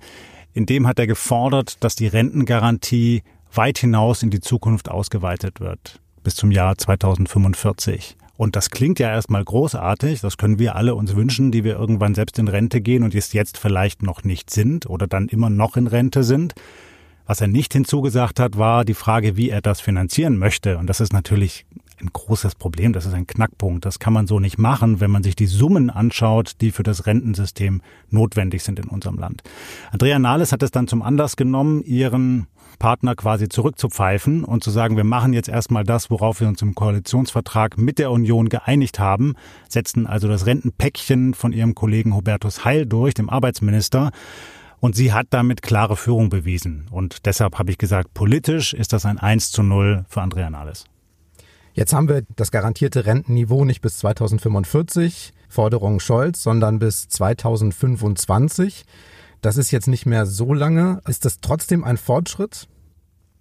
in 0.54 0.66
dem 0.66 0.86
hat 0.86 0.98
er 0.98 1.06
gefordert, 1.06 1.76
dass 1.84 1.94
die 1.94 2.08
Rentengarantie 2.08 3.22
weit 3.52 3.78
hinaus 3.78 4.22
in 4.22 4.30
die 4.30 4.40
Zukunft 4.40 4.90
ausgeweitet 4.90 5.60
wird, 5.60 6.00
bis 6.22 6.34
zum 6.34 6.50
Jahr 6.50 6.76
2045. 6.76 8.16
Und 8.36 8.54
das 8.54 8.70
klingt 8.70 9.00
ja 9.00 9.10
erstmal 9.10 9.44
großartig, 9.44 10.20
das 10.20 10.36
können 10.36 10.60
wir 10.60 10.76
alle 10.76 10.94
uns 10.94 11.16
wünschen, 11.16 11.50
die 11.50 11.64
wir 11.64 11.74
irgendwann 11.74 12.14
selbst 12.14 12.38
in 12.38 12.46
Rente 12.46 12.80
gehen 12.80 13.02
und 13.02 13.14
es 13.14 13.32
jetzt 13.32 13.58
vielleicht 13.58 14.02
noch 14.02 14.22
nicht 14.22 14.50
sind 14.50 14.88
oder 14.88 15.08
dann 15.08 15.26
immer 15.26 15.50
noch 15.50 15.76
in 15.76 15.88
Rente 15.88 16.22
sind. 16.22 16.54
Was 17.26 17.40
er 17.40 17.48
nicht 17.48 17.72
hinzugesagt 17.72 18.38
hat, 18.38 18.56
war 18.56 18.84
die 18.84 18.94
Frage, 18.94 19.36
wie 19.36 19.50
er 19.50 19.60
das 19.60 19.80
finanzieren 19.80 20.38
möchte. 20.38 20.78
Und 20.78 20.86
das 20.86 21.00
ist 21.00 21.12
natürlich 21.12 21.66
ein 22.00 22.10
großes 22.12 22.54
Problem, 22.54 22.92
das 22.92 23.06
ist 23.06 23.14
ein 23.14 23.26
Knackpunkt. 23.26 23.84
Das 23.84 23.98
kann 23.98 24.12
man 24.12 24.26
so 24.26 24.40
nicht 24.40 24.58
machen, 24.58 25.00
wenn 25.00 25.10
man 25.10 25.22
sich 25.22 25.36
die 25.36 25.46
Summen 25.46 25.90
anschaut, 25.90 26.52
die 26.60 26.70
für 26.70 26.82
das 26.82 27.06
Rentensystem 27.06 27.82
notwendig 28.10 28.62
sind 28.62 28.78
in 28.78 28.88
unserem 28.88 29.18
Land. 29.18 29.42
Andrea 29.90 30.18
Nahles 30.18 30.52
hat 30.52 30.62
es 30.62 30.70
dann 30.70 30.88
zum 30.88 31.02
Anlass 31.02 31.36
genommen, 31.36 31.82
ihren 31.82 32.46
Partner 32.78 33.14
quasi 33.16 33.48
zurückzupfeifen 33.48 34.44
und 34.44 34.62
zu 34.62 34.70
sagen, 34.70 34.96
wir 34.96 35.04
machen 35.04 35.32
jetzt 35.32 35.48
erstmal 35.48 35.84
das, 35.84 36.10
worauf 36.10 36.40
wir 36.40 36.48
uns 36.48 36.62
im 36.62 36.74
Koalitionsvertrag 36.74 37.76
mit 37.76 37.98
der 37.98 38.10
Union 38.10 38.48
geeinigt 38.48 38.98
haben, 38.98 39.34
setzten 39.68 40.06
also 40.06 40.28
das 40.28 40.46
Rentenpäckchen 40.46 41.34
von 41.34 41.52
ihrem 41.52 41.74
Kollegen 41.74 42.14
Hubertus 42.14 42.64
Heil 42.64 42.86
durch, 42.86 43.14
dem 43.14 43.30
Arbeitsminister. 43.30 44.10
Und 44.80 44.94
sie 44.94 45.12
hat 45.12 45.26
damit 45.30 45.60
klare 45.62 45.96
Führung 45.96 46.30
bewiesen. 46.30 46.86
Und 46.92 47.26
deshalb 47.26 47.58
habe 47.58 47.72
ich 47.72 47.78
gesagt, 47.78 48.14
politisch 48.14 48.74
ist 48.74 48.92
das 48.92 49.06
ein 49.06 49.18
1 49.18 49.50
zu 49.50 49.64
0 49.64 50.04
für 50.08 50.22
Andrea 50.22 50.50
Nahles. 50.50 50.84
Jetzt 51.78 51.92
haben 51.92 52.08
wir 52.08 52.24
das 52.34 52.50
garantierte 52.50 53.06
Rentenniveau 53.06 53.64
nicht 53.64 53.82
bis 53.82 53.98
2045, 53.98 55.32
Forderung 55.48 56.00
Scholz, 56.00 56.42
sondern 56.42 56.80
bis 56.80 57.06
2025. 57.06 58.84
Das 59.42 59.56
ist 59.56 59.70
jetzt 59.70 59.86
nicht 59.86 60.04
mehr 60.04 60.26
so 60.26 60.52
lange. 60.52 61.00
Ist 61.06 61.24
das 61.24 61.38
trotzdem 61.40 61.84
ein 61.84 61.96
Fortschritt? 61.96 62.66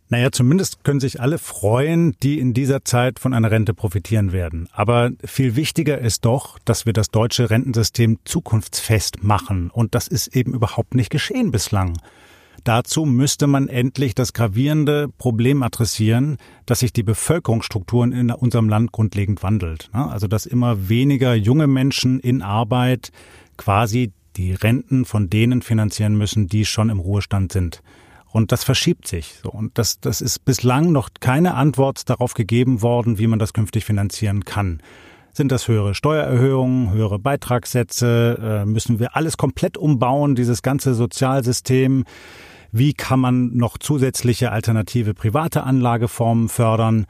Naja, 0.09 0.31
zumindest 0.31 0.83
können 0.83 0.99
sich 0.99 1.19
alle 1.19 1.39
freuen, 1.39 2.15
die 2.21 2.39
in 2.39 2.53
dieser 2.53 2.85
Zeit 2.85 3.17
von 3.17 3.33
einer 3.33 3.49
Rente 3.49 3.73
profitieren 3.73 4.31
werden. 4.31 4.69
Aber 4.71 5.09
viel 5.25 5.55
wichtiger 5.55 5.97
ist 5.97 6.23
doch, 6.23 6.59
dass 6.59 6.85
wir 6.85 6.93
das 6.93 7.09
deutsche 7.09 7.49
Rentensystem 7.49 8.19
zukunftsfest 8.23 9.23
machen. 9.23 9.71
Und 9.71 9.95
das 9.95 10.07
ist 10.07 10.35
eben 10.35 10.53
überhaupt 10.53 10.93
nicht 10.93 11.09
geschehen 11.09 11.49
bislang. 11.49 11.97
Dazu 12.63 13.05
müsste 13.05 13.47
man 13.47 13.67
endlich 13.67 14.15
das 14.15 14.33
gravierende 14.33 15.07
Problem 15.17 15.63
adressieren, 15.63 16.37
dass 16.65 16.79
sich 16.79 16.91
die 16.91 17.03
Bevölkerungsstrukturen 17.03 18.11
in 18.11 18.31
unserem 18.31 18.67
Land 18.69 18.91
grundlegend 18.91 19.43
wandelt. 19.43 19.89
Also 19.93 20.27
dass 20.27 20.45
immer 20.45 20.89
weniger 20.89 21.33
junge 21.33 21.67
Menschen 21.67 22.19
in 22.19 22.41
Arbeit 22.41 23.11
quasi 23.55 24.11
die 24.35 24.53
Renten 24.53 25.05
von 25.05 25.29
denen 25.29 25.61
finanzieren 25.61 26.17
müssen, 26.17 26.47
die 26.47 26.65
schon 26.65 26.89
im 26.89 26.99
Ruhestand 26.99 27.51
sind. 27.51 27.81
Und 28.29 28.51
das 28.51 28.63
verschiebt 28.63 29.07
sich. 29.07 29.39
Und 29.43 29.77
das, 29.77 29.99
das 29.99 30.21
ist 30.21 30.45
bislang 30.45 30.91
noch 30.91 31.09
keine 31.19 31.55
Antwort 31.55 32.09
darauf 32.09 32.33
gegeben 32.33 32.81
worden, 32.81 33.17
wie 33.17 33.27
man 33.27 33.39
das 33.39 33.53
künftig 33.53 33.85
finanzieren 33.85 34.45
kann. 34.45 34.81
Sind 35.33 35.51
das 35.51 35.67
höhere 35.67 35.95
Steuererhöhungen, 35.95 36.91
höhere 36.91 37.19
Beitragssätze? 37.19 38.63
Äh, 38.63 38.65
müssen 38.65 38.99
wir 38.99 39.15
alles 39.15 39.37
komplett 39.37 39.77
umbauen, 39.77 40.35
dieses 40.35 40.61
ganze 40.61 40.93
Sozialsystem? 40.93 42.05
Wie 42.71 42.93
kann 42.93 43.19
man 43.19 43.55
noch 43.55 43.77
zusätzliche 43.77 44.51
alternative 44.51 45.13
private 45.13 45.63
Anlageformen 45.63 46.49
fördern? 46.49 47.05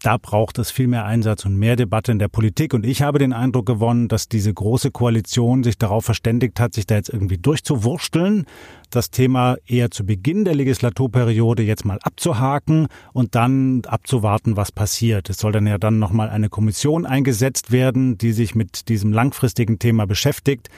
Da 0.00 0.16
braucht 0.16 0.58
es 0.58 0.70
viel 0.70 0.86
mehr 0.86 1.06
Einsatz 1.06 1.44
und 1.44 1.56
mehr 1.56 1.74
Debatte 1.74 2.12
in 2.12 2.20
der 2.20 2.28
Politik. 2.28 2.72
Und 2.72 2.86
ich 2.86 3.02
habe 3.02 3.18
den 3.18 3.32
Eindruck 3.32 3.66
gewonnen, 3.66 4.06
dass 4.06 4.28
diese 4.28 4.54
große 4.54 4.92
Koalition 4.92 5.64
sich 5.64 5.76
darauf 5.76 6.04
verständigt 6.04 6.60
hat, 6.60 6.74
sich 6.74 6.86
da 6.86 6.94
jetzt 6.94 7.08
irgendwie 7.08 7.38
durchzuwursteln, 7.38 8.46
das 8.90 9.10
Thema 9.10 9.56
eher 9.66 9.90
zu 9.90 10.06
Beginn 10.06 10.44
der 10.44 10.54
Legislaturperiode 10.54 11.64
jetzt 11.64 11.84
mal 11.84 11.98
abzuhaken 12.02 12.86
und 13.12 13.34
dann 13.34 13.82
abzuwarten, 13.86 14.56
was 14.56 14.70
passiert. 14.70 15.30
Es 15.30 15.38
soll 15.38 15.50
dann 15.50 15.66
ja 15.66 15.78
dann 15.78 15.98
nochmal 15.98 16.30
eine 16.30 16.48
Kommission 16.48 17.04
eingesetzt 17.04 17.72
werden, 17.72 18.18
die 18.18 18.32
sich 18.32 18.54
mit 18.54 18.88
diesem 18.88 19.12
langfristigen 19.12 19.80
Thema 19.80 20.06
beschäftigt. 20.06 20.68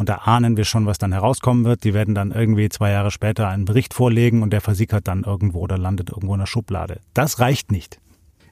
Und 0.00 0.08
da 0.08 0.14
ahnen 0.24 0.56
wir 0.56 0.64
schon, 0.64 0.86
was 0.86 0.96
dann 0.96 1.12
herauskommen 1.12 1.66
wird. 1.66 1.84
Die 1.84 1.92
werden 1.92 2.14
dann 2.14 2.30
irgendwie 2.30 2.70
zwei 2.70 2.90
Jahre 2.90 3.10
später 3.10 3.48
einen 3.48 3.66
Bericht 3.66 3.92
vorlegen 3.92 4.42
und 4.42 4.50
der 4.50 4.62
versickert 4.62 5.06
dann 5.06 5.24
irgendwo 5.24 5.60
oder 5.60 5.76
landet 5.76 6.08
irgendwo 6.08 6.32
in 6.32 6.40
der 6.40 6.46
Schublade. 6.46 7.00
Das 7.12 7.38
reicht 7.38 7.70
nicht. 7.70 8.00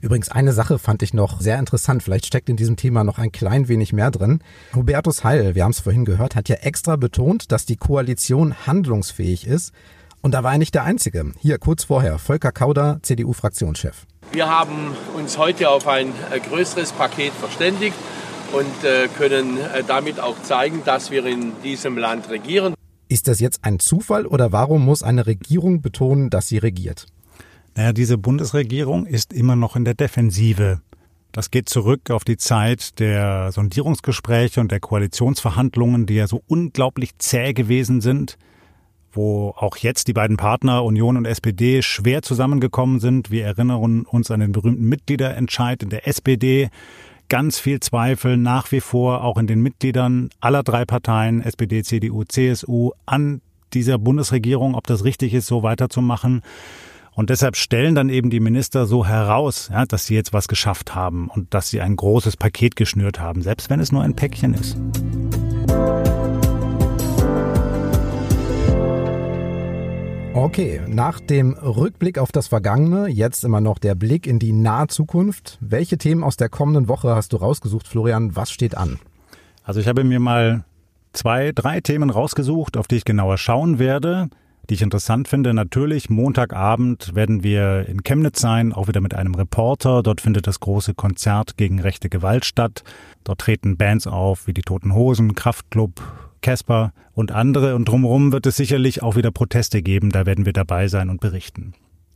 Übrigens, 0.02 0.28
eine 0.28 0.52
Sache 0.52 0.78
fand 0.78 1.02
ich 1.02 1.14
noch 1.14 1.40
sehr 1.40 1.58
interessant. 1.58 2.02
Vielleicht 2.02 2.26
steckt 2.26 2.50
in 2.50 2.58
diesem 2.58 2.76
Thema 2.76 3.02
noch 3.02 3.16
ein 3.16 3.32
klein 3.32 3.66
wenig 3.66 3.94
mehr 3.94 4.10
drin. 4.10 4.42
Hubertus 4.74 5.24
Heil, 5.24 5.54
wir 5.54 5.64
haben 5.64 5.70
es 5.70 5.80
vorhin 5.80 6.04
gehört, 6.04 6.36
hat 6.36 6.50
ja 6.50 6.56
extra 6.56 6.96
betont, 6.96 7.50
dass 7.50 7.64
die 7.64 7.76
Koalition 7.76 8.66
handlungsfähig 8.66 9.46
ist. 9.46 9.72
Und 10.20 10.34
da 10.34 10.44
war 10.44 10.52
er 10.52 10.58
nicht 10.58 10.74
der 10.74 10.84
Einzige. 10.84 11.32
Hier 11.38 11.56
kurz 11.56 11.84
vorher, 11.84 12.18
Volker 12.18 12.52
Kauder, 12.52 12.98
CDU-Fraktionschef. 13.00 14.04
Wir 14.32 14.50
haben 14.50 14.94
uns 15.16 15.38
heute 15.38 15.70
auf 15.70 15.88
ein 15.88 16.08
äh, 16.30 16.40
größeres 16.40 16.92
Paket 16.92 17.32
verständigt 17.32 17.96
und 18.52 18.84
äh, 18.84 19.08
können 19.16 19.58
äh, 19.58 19.82
damit 19.86 20.20
auch 20.20 20.40
zeigen, 20.42 20.82
dass 20.84 21.10
wir 21.10 21.24
in 21.26 21.52
diesem 21.62 21.98
Land 21.98 22.30
regieren. 22.30 22.74
Ist 23.08 23.28
das 23.28 23.40
jetzt 23.40 23.64
ein 23.64 23.78
Zufall 23.78 24.26
oder 24.26 24.52
warum 24.52 24.84
muss 24.84 25.02
eine 25.02 25.26
Regierung 25.26 25.80
betonen, 25.80 26.30
dass 26.30 26.48
sie 26.48 26.58
regiert? 26.58 27.06
Naja, 27.74 27.92
diese 27.92 28.18
Bundesregierung 28.18 29.06
ist 29.06 29.32
immer 29.32 29.56
noch 29.56 29.76
in 29.76 29.84
der 29.84 29.94
Defensive. 29.94 30.80
Das 31.32 31.50
geht 31.50 31.68
zurück 31.68 32.10
auf 32.10 32.24
die 32.24 32.36
Zeit 32.36 32.98
der 32.98 33.52
Sondierungsgespräche 33.52 34.60
und 34.60 34.72
der 34.72 34.80
Koalitionsverhandlungen, 34.80 36.06
die 36.06 36.14
ja 36.14 36.26
so 36.26 36.42
unglaublich 36.46 37.16
zäh 37.18 37.52
gewesen 37.52 38.00
sind, 38.00 38.38
wo 39.12 39.50
auch 39.56 39.76
jetzt 39.76 40.08
die 40.08 40.12
beiden 40.12 40.36
Partner 40.36 40.84
Union 40.84 41.16
und 41.16 41.26
SPD 41.26 41.82
schwer 41.82 42.22
zusammengekommen 42.22 42.98
sind. 42.98 43.30
Wir 43.30 43.44
erinnern 43.44 44.02
uns 44.02 44.30
an 44.30 44.40
den 44.40 44.52
berühmten 44.52 44.88
Mitgliederentscheid 44.88 45.82
in 45.82 45.90
der 45.90 46.08
SPD, 46.08 46.70
ganz 47.28 47.58
viel 47.58 47.80
Zweifel 47.80 48.36
nach 48.36 48.72
wie 48.72 48.80
vor 48.80 49.22
auch 49.24 49.38
in 49.38 49.46
den 49.46 49.60
Mitgliedern 49.60 50.30
aller 50.40 50.62
drei 50.62 50.84
Parteien, 50.84 51.42
SPD, 51.42 51.82
CDU, 51.82 52.24
CSU, 52.24 52.92
an 53.06 53.40
dieser 53.74 53.98
Bundesregierung, 53.98 54.74
ob 54.74 54.86
das 54.86 55.04
richtig 55.04 55.34
ist, 55.34 55.46
so 55.46 55.62
weiterzumachen. 55.62 56.42
Und 57.12 57.30
deshalb 57.30 57.56
stellen 57.56 57.94
dann 57.94 58.10
eben 58.10 58.30
die 58.30 58.40
Minister 58.40 58.86
so 58.86 59.04
heraus, 59.04 59.70
ja, 59.72 59.84
dass 59.86 60.06
sie 60.06 60.14
jetzt 60.14 60.32
was 60.32 60.46
geschafft 60.46 60.94
haben 60.94 61.28
und 61.28 61.52
dass 61.52 61.68
sie 61.68 61.80
ein 61.80 61.96
großes 61.96 62.36
Paket 62.36 62.76
geschnürt 62.76 63.18
haben, 63.18 63.42
selbst 63.42 63.70
wenn 63.70 63.80
es 63.80 63.90
nur 63.90 64.02
ein 64.02 64.14
Päckchen 64.14 64.54
ist. 64.54 64.76
Okay, 70.40 70.80
nach 70.86 71.18
dem 71.18 71.54
Rückblick 71.54 72.16
auf 72.16 72.30
das 72.30 72.46
Vergangene, 72.46 73.08
jetzt 73.08 73.42
immer 73.42 73.60
noch 73.60 73.80
der 73.80 73.96
Blick 73.96 74.24
in 74.24 74.38
die 74.38 74.52
nahe 74.52 74.86
Zukunft. 74.86 75.58
Welche 75.60 75.98
Themen 75.98 76.22
aus 76.22 76.36
der 76.36 76.48
kommenden 76.48 76.86
Woche 76.86 77.16
hast 77.16 77.32
du 77.32 77.38
rausgesucht, 77.38 77.88
Florian? 77.88 78.36
Was 78.36 78.52
steht 78.52 78.76
an? 78.76 79.00
Also 79.64 79.80
ich 79.80 79.88
habe 79.88 80.04
mir 80.04 80.20
mal 80.20 80.64
zwei, 81.12 81.50
drei 81.52 81.80
Themen 81.80 82.08
rausgesucht, 82.08 82.76
auf 82.76 82.86
die 82.86 82.98
ich 82.98 83.04
genauer 83.04 83.36
schauen 83.36 83.80
werde, 83.80 84.28
die 84.70 84.74
ich 84.74 84.82
interessant 84.82 85.26
finde. 85.26 85.54
Natürlich, 85.54 86.08
Montagabend 86.08 87.16
werden 87.16 87.42
wir 87.42 87.88
in 87.88 88.04
Chemnitz 88.04 88.40
sein, 88.40 88.72
auch 88.72 88.86
wieder 88.86 89.00
mit 89.00 89.14
einem 89.14 89.34
Reporter. 89.34 90.04
Dort 90.04 90.20
findet 90.20 90.46
das 90.46 90.60
große 90.60 90.94
Konzert 90.94 91.56
gegen 91.56 91.80
rechte 91.80 92.08
Gewalt 92.08 92.44
statt. 92.44 92.84
Dort 93.24 93.40
treten 93.40 93.76
Bands 93.76 94.06
auf 94.06 94.46
wie 94.46 94.54
die 94.54 94.62
Toten 94.62 94.94
Hosen, 94.94 95.34
Kraftklub, 95.34 96.00
Casper 96.40 96.92
und 97.12 97.32
andere. 97.32 97.74
Und 97.74 97.88
drumherum 97.88 98.32
wird 98.32 98.46
es 98.46 98.56
sicherlich 98.56 99.02
auch 99.02 99.16
wieder 99.16 99.30
Proteste 99.30 99.82
geben. 99.82 100.10
Da 100.10 100.26
werden 100.26 100.46
wir 100.46 100.52
dabei 100.52 100.88
sein 100.88 101.10
und 101.10 101.20
berichten. 101.20 101.74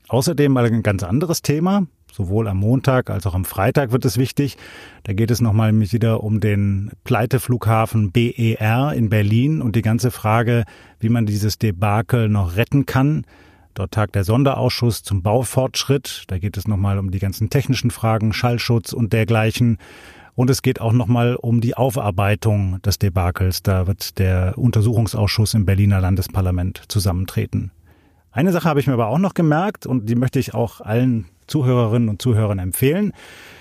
Außerdem 0.09 0.53
mal 0.53 0.67
ein 0.67 0.83
ganz 0.83 1.03
anderes 1.03 1.43
Thema. 1.43 1.87
Sowohl 2.13 2.47
am 2.47 2.59
Montag 2.59 3.09
als 3.09 3.27
auch 3.27 3.35
am 3.35 3.47
Freitag 3.47 3.91
wird 3.91 4.05
es 4.05 4.19
wichtig. 4.19 4.59
Da 5.05 5.15
geht 5.15 5.31
es 5.31 5.41
nochmal 5.41 5.73
wieder 5.73 6.23
um 6.23 6.41
den 6.41 6.91
Pleiteflughafen 7.05 8.13
BER 8.13 8.93
in 8.93 9.09
Berlin 9.09 9.63
und 9.63 9.77
die 9.77 9.83
ganze 9.83 10.11
Frage, 10.11 10.65
wie 11.01 11.09
man 11.09 11.25
dieses 11.25 11.59
Debakel 11.59 12.29
noch 12.29 12.57
retten 12.57 12.85
kann. 12.85 13.25
Dort 13.75 13.93
tagt 13.93 14.15
der 14.15 14.25
Sonderausschuss 14.25 15.03
zum 15.03 15.23
Baufortschritt. 15.23 16.25
Da 16.27 16.39
geht 16.39 16.57
es 16.57 16.69
nochmal 16.69 16.99
um 16.99 17.11
die 17.11 17.19
ganzen 17.19 17.49
technischen 17.49 17.91
Fragen, 17.91 18.33
Schallschutz 18.33 18.93
und 18.93 19.13
dergleichen. 19.13 19.79
Und 20.35 20.51
es 20.51 20.63
geht 20.63 20.81
auch 20.81 20.93
nochmal 20.93 21.37
um 21.37 21.61
die 21.61 21.77
Aufarbeitung 21.77 22.81
des 22.83 22.99
Debakels. 22.99 23.63
Da 23.63 23.87
wird 23.87 24.19
der 24.19 24.55
Untersuchungsausschuss 24.57 25.55
im 25.55 25.65
Berliner 25.65 26.01
Landesparlament 26.01 26.83
zusammentreten. 26.89 27.71
Eine 28.31 28.53
Sache 28.53 28.69
habe 28.69 28.81
ich 28.81 28.87
mir 28.87 28.95
aber 28.95 29.09
auch 29.09 29.19
noch 29.19 29.35
gemerkt 29.35 29.87
und 29.87 30.09
die 30.09 30.15
möchte 30.15 30.39
ich 30.39 30.55
auch 30.55 30.81
allen 30.81 31.27
Zuhörerinnen 31.47 32.09
und 32.09 32.23
Zuhörern 32.23 32.59
empfehlen. 32.59 33.13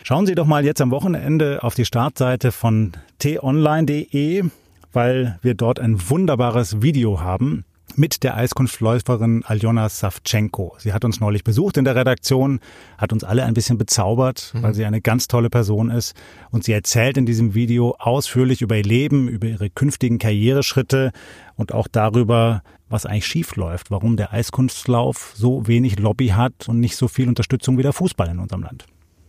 Schauen 0.03 0.25
Sie 0.25 0.35
doch 0.35 0.45
mal 0.45 0.63
jetzt 0.63 0.79
am 0.79 0.91
Wochenende 0.91 1.61
auf 1.61 1.75
die 1.75 1.83
Startseite 1.83 2.53
von 2.53 2.93
t-online.de, 3.19 4.45
weil 4.93 5.39
wir 5.41 5.55
dort 5.55 5.79
ein 5.79 6.09
wunderbares 6.09 6.81
Video 6.81 7.19
haben 7.19 7.65
mit 7.97 8.23
der 8.23 8.35
Eiskunftläuferin 8.35 9.43
Aljona 9.45 9.89
Savchenko. 9.89 10.75
Sie 10.77 10.93
hat 10.93 11.05
uns 11.05 11.19
neulich 11.19 11.43
besucht 11.43 11.77
in 11.77 11.85
der 11.85 11.95
Redaktion, 11.95 12.59
hat 12.97 13.13
uns 13.13 13.23
alle 13.23 13.43
ein 13.43 13.53
bisschen 13.53 13.77
bezaubert, 13.77 14.51
mhm. 14.53 14.63
weil 14.63 14.73
sie 14.73 14.85
eine 14.85 15.01
ganz 15.01 15.27
tolle 15.27 15.49
Person 15.49 15.89
ist. 15.89 16.15
Und 16.49 16.63
sie 16.63 16.73
erzählt 16.73 17.17
in 17.17 17.25
diesem 17.25 17.53
Video 17.53 17.95
ausführlich 17.99 18.61
über 18.61 18.77
ihr 18.77 18.83
Leben, 18.83 19.27
über 19.27 19.47
ihre 19.47 19.69
künftigen 19.69 20.19
Karriereschritte 20.19 21.11
und 21.55 21.73
auch 21.73 21.87
darüber, 21.87 22.63
was 22.89 23.05
eigentlich 23.05 23.27
schief 23.27 23.55
läuft, 23.55 23.91
warum 23.91 24.17
der 24.17 24.33
Eiskunstlauf 24.33 25.33
so 25.35 25.67
wenig 25.67 25.99
Lobby 25.99 26.29
hat 26.29 26.67
und 26.67 26.79
nicht 26.79 26.95
so 26.95 27.07
viel 27.07 27.27
Unterstützung 27.27 27.77
wie 27.77 27.83
der 27.83 27.93
Fußball 27.93 28.29
in 28.29 28.39
unserem 28.39 28.63
Land. 28.63 28.85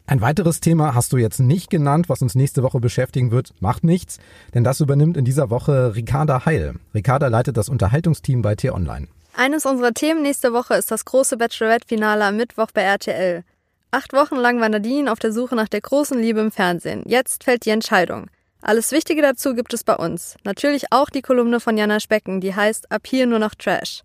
Ein 0.06 0.20
weiteres 0.20 0.60
Thema 0.60 0.94
hast 0.94 1.12
du 1.12 1.16
jetzt 1.16 1.38
nicht 1.38 1.70
genannt, 1.70 2.08
was 2.08 2.22
uns 2.22 2.34
nächste 2.34 2.62
Woche 2.62 2.80
beschäftigen 2.80 3.30
wird. 3.30 3.54
Macht 3.60 3.84
nichts, 3.84 4.18
denn 4.52 4.64
das 4.64 4.80
übernimmt 4.80 5.16
in 5.16 5.24
dieser 5.24 5.48
Woche 5.48 5.94
Ricarda 5.94 6.44
Heil. 6.44 6.74
Ricarda 6.94 7.28
leitet 7.28 7.56
das 7.56 7.68
Unterhaltungsteam 7.68 8.42
bei 8.42 8.54
T-Online. 8.54 9.08
Eines 9.34 9.64
unserer 9.64 9.94
Themen 9.94 10.22
nächste 10.22 10.52
Woche 10.52 10.74
ist 10.74 10.90
das 10.90 11.04
große 11.04 11.36
Bachelorette-Finale 11.36 12.24
am 12.24 12.36
Mittwoch 12.36 12.68
bei 12.74 12.82
RTL. 12.82 13.44
Acht 13.90 14.12
Wochen 14.12 14.36
lang 14.36 14.60
war 14.60 14.68
Nadine 14.68 15.10
auf 15.10 15.18
der 15.18 15.32
Suche 15.32 15.54
nach 15.54 15.68
der 15.68 15.80
großen 15.80 16.20
Liebe 16.20 16.40
im 16.40 16.50
Fernsehen. 16.50 17.02
Jetzt 17.06 17.44
fällt 17.44 17.64
die 17.64 17.70
Entscheidung. 17.70 18.26
Alles 18.60 18.92
Wichtige 18.92 19.22
dazu 19.22 19.54
gibt 19.54 19.72
es 19.74 19.84
bei 19.84 19.96
uns. 19.96 20.36
Natürlich 20.44 20.92
auch 20.92 21.10
die 21.10 21.22
Kolumne 21.22 21.60
von 21.60 21.76
Jana 21.76 22.00
Specken, 22.00 22.40
die 22.40 22.54
heißt 22.54 22.90
Ab 22.92 23.02
hier 23.06 23.26
nur 23.26 23.38
noch 23.38 23.54
Trash. 23.54 24.02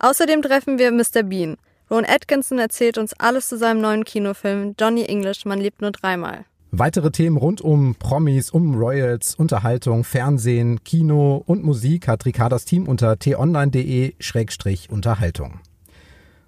Außerdem 0.00 0.42
treffen 0.42 0.78
wir 0.78 0.92
Mr. 0.92 1.22
Bean. 1.22 1.56
Ron 1.90 2.04
Atkinson 2.04 2.58
erzählt 2.58 2.98
uns 2.98 3.14
alles 3.18 3.48
zu 3.48 3.56
seinem 3.56 3.80
neuen 3.80 4.04
Kinofilm 4.04 4.74
Johnny 4.78 5.04
English, 5.04 5.44
man 5.44 5.60
lebt 5.60 5.80
nur 5.80 5.92
dreimal. 5.92 6.44
Weitere 6.72 7.12
Themen 7.12 7.36
rund 7.36 7.60
um 7.60 7.94
Promis, 7.94 8.50
um 8.50 8.74
Royals, 8.74 9.36
Unterhaltung, 9.36 10.02
Fernsehen, 10.02 10.82
Kino 10.82 11.44
und 11.46 11.62
Musik 11.64 12.08
hat 12.08 12.26
Ricardas 12.26 12.64
Team 12.64 12.88
unter 12.88 13.16
t-online.de-unterhaltung. 13.18 15.60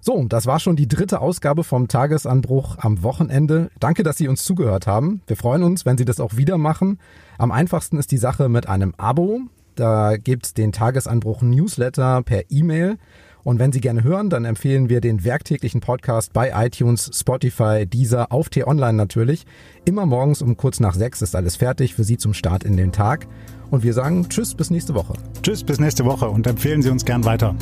So, 0.01 0.23
das 0.25 0.45
war 0.45 0.59
schon 0.59 0.75
die 0.75 0.87
dritte 0.87 1.19
Ausgabe 1.21 1.63
vom 1.63 1.87
Tagesanbruch 1.87 2.77
am 2.79 3.01
Wochenende. 3.03 3.69
Danke, 3.79 4.03
dass 4.03 4.17
Sie 4.17 4.27
uns 4.27 4.43
zugehört 4.43 4.87
haben. 4.87 5.21
Wir 5.27 5.35
freuen 5.35 5.63
uns, 5.63 5.85
wenn 5.85 5.97
Sie 5.97 6.05
das 6.05 6.19
auch 6.19 6.37
wieder 6.37 6.57
machen. 6.57 6.99
Am 7.37 7.51
einfachsten 7.51 7.97
ist 7.97 8.11
die 8.11 8.17
Sache 8.17 8.49
mit 8.49 8.67
einem 8.67 8.93
Abo. 8.97 9.41
Da 9.75 10.17
gibt's 10.17 10.53
den 10.53 10.73
Tagesanbruch 10.73 11.41
Newsletter 11.41 12.21
per 12.23 12.43
E-Mail. 12.49 12.97
Und 13.43 13.59
wenn 13.59 13.71
Sie 13.71 13.81
gerne 13.81 14.03
hören, 14.03 14.29
dann 14.29 14.45
empfehlen 14.45 14.89
wir 14.89 15.01
den 15.01 15.23
werktäglichen 15.23 15.81
Podcast 15.81 16.33
bei 16.33 16.51
iTunes, 16.55 17.09
Spotify, 17.13 17.85
Deezer, 17.85 18.31
auf 18.31 18.49
T-Online 18.49 18.93
natürlich. 18.93 19.45
Immer 19.85 20.05
morgens 20.05 20.41
um 20.41 20.57
kurz 20.57 20.79
nach 20.79 20.95
sechs 20.95 21.21
ist 21.21 21.35
alles 21.35 21.55
fertig 21.55 21.95
für 21.95 22.03
Sie 22.03 22.17
zum 22.17 22.33
Start 22.33 22.63
in 22.63 22.77
den 22.77 22.91
Tag. 22.91 23.27
Und 23.71 23.83
wir 23.83 23.93
sagen 23.93 24.27
Tschüss 24.29 24.55
bis 24.55 24.69
nächste 24.69 24.95
Woche. 24.95 25.13
Tschüss 25.41 25.63
bis 25.63 25.79
nächste 25.79 26.05
Woche 26.05 26.29
und 26.29 26.47
empfehlen 26.47 26.81
Sie 26.81 26.89
uns 26.89 27.05
gern 27.05 27.23
weiter. 27.25 27.55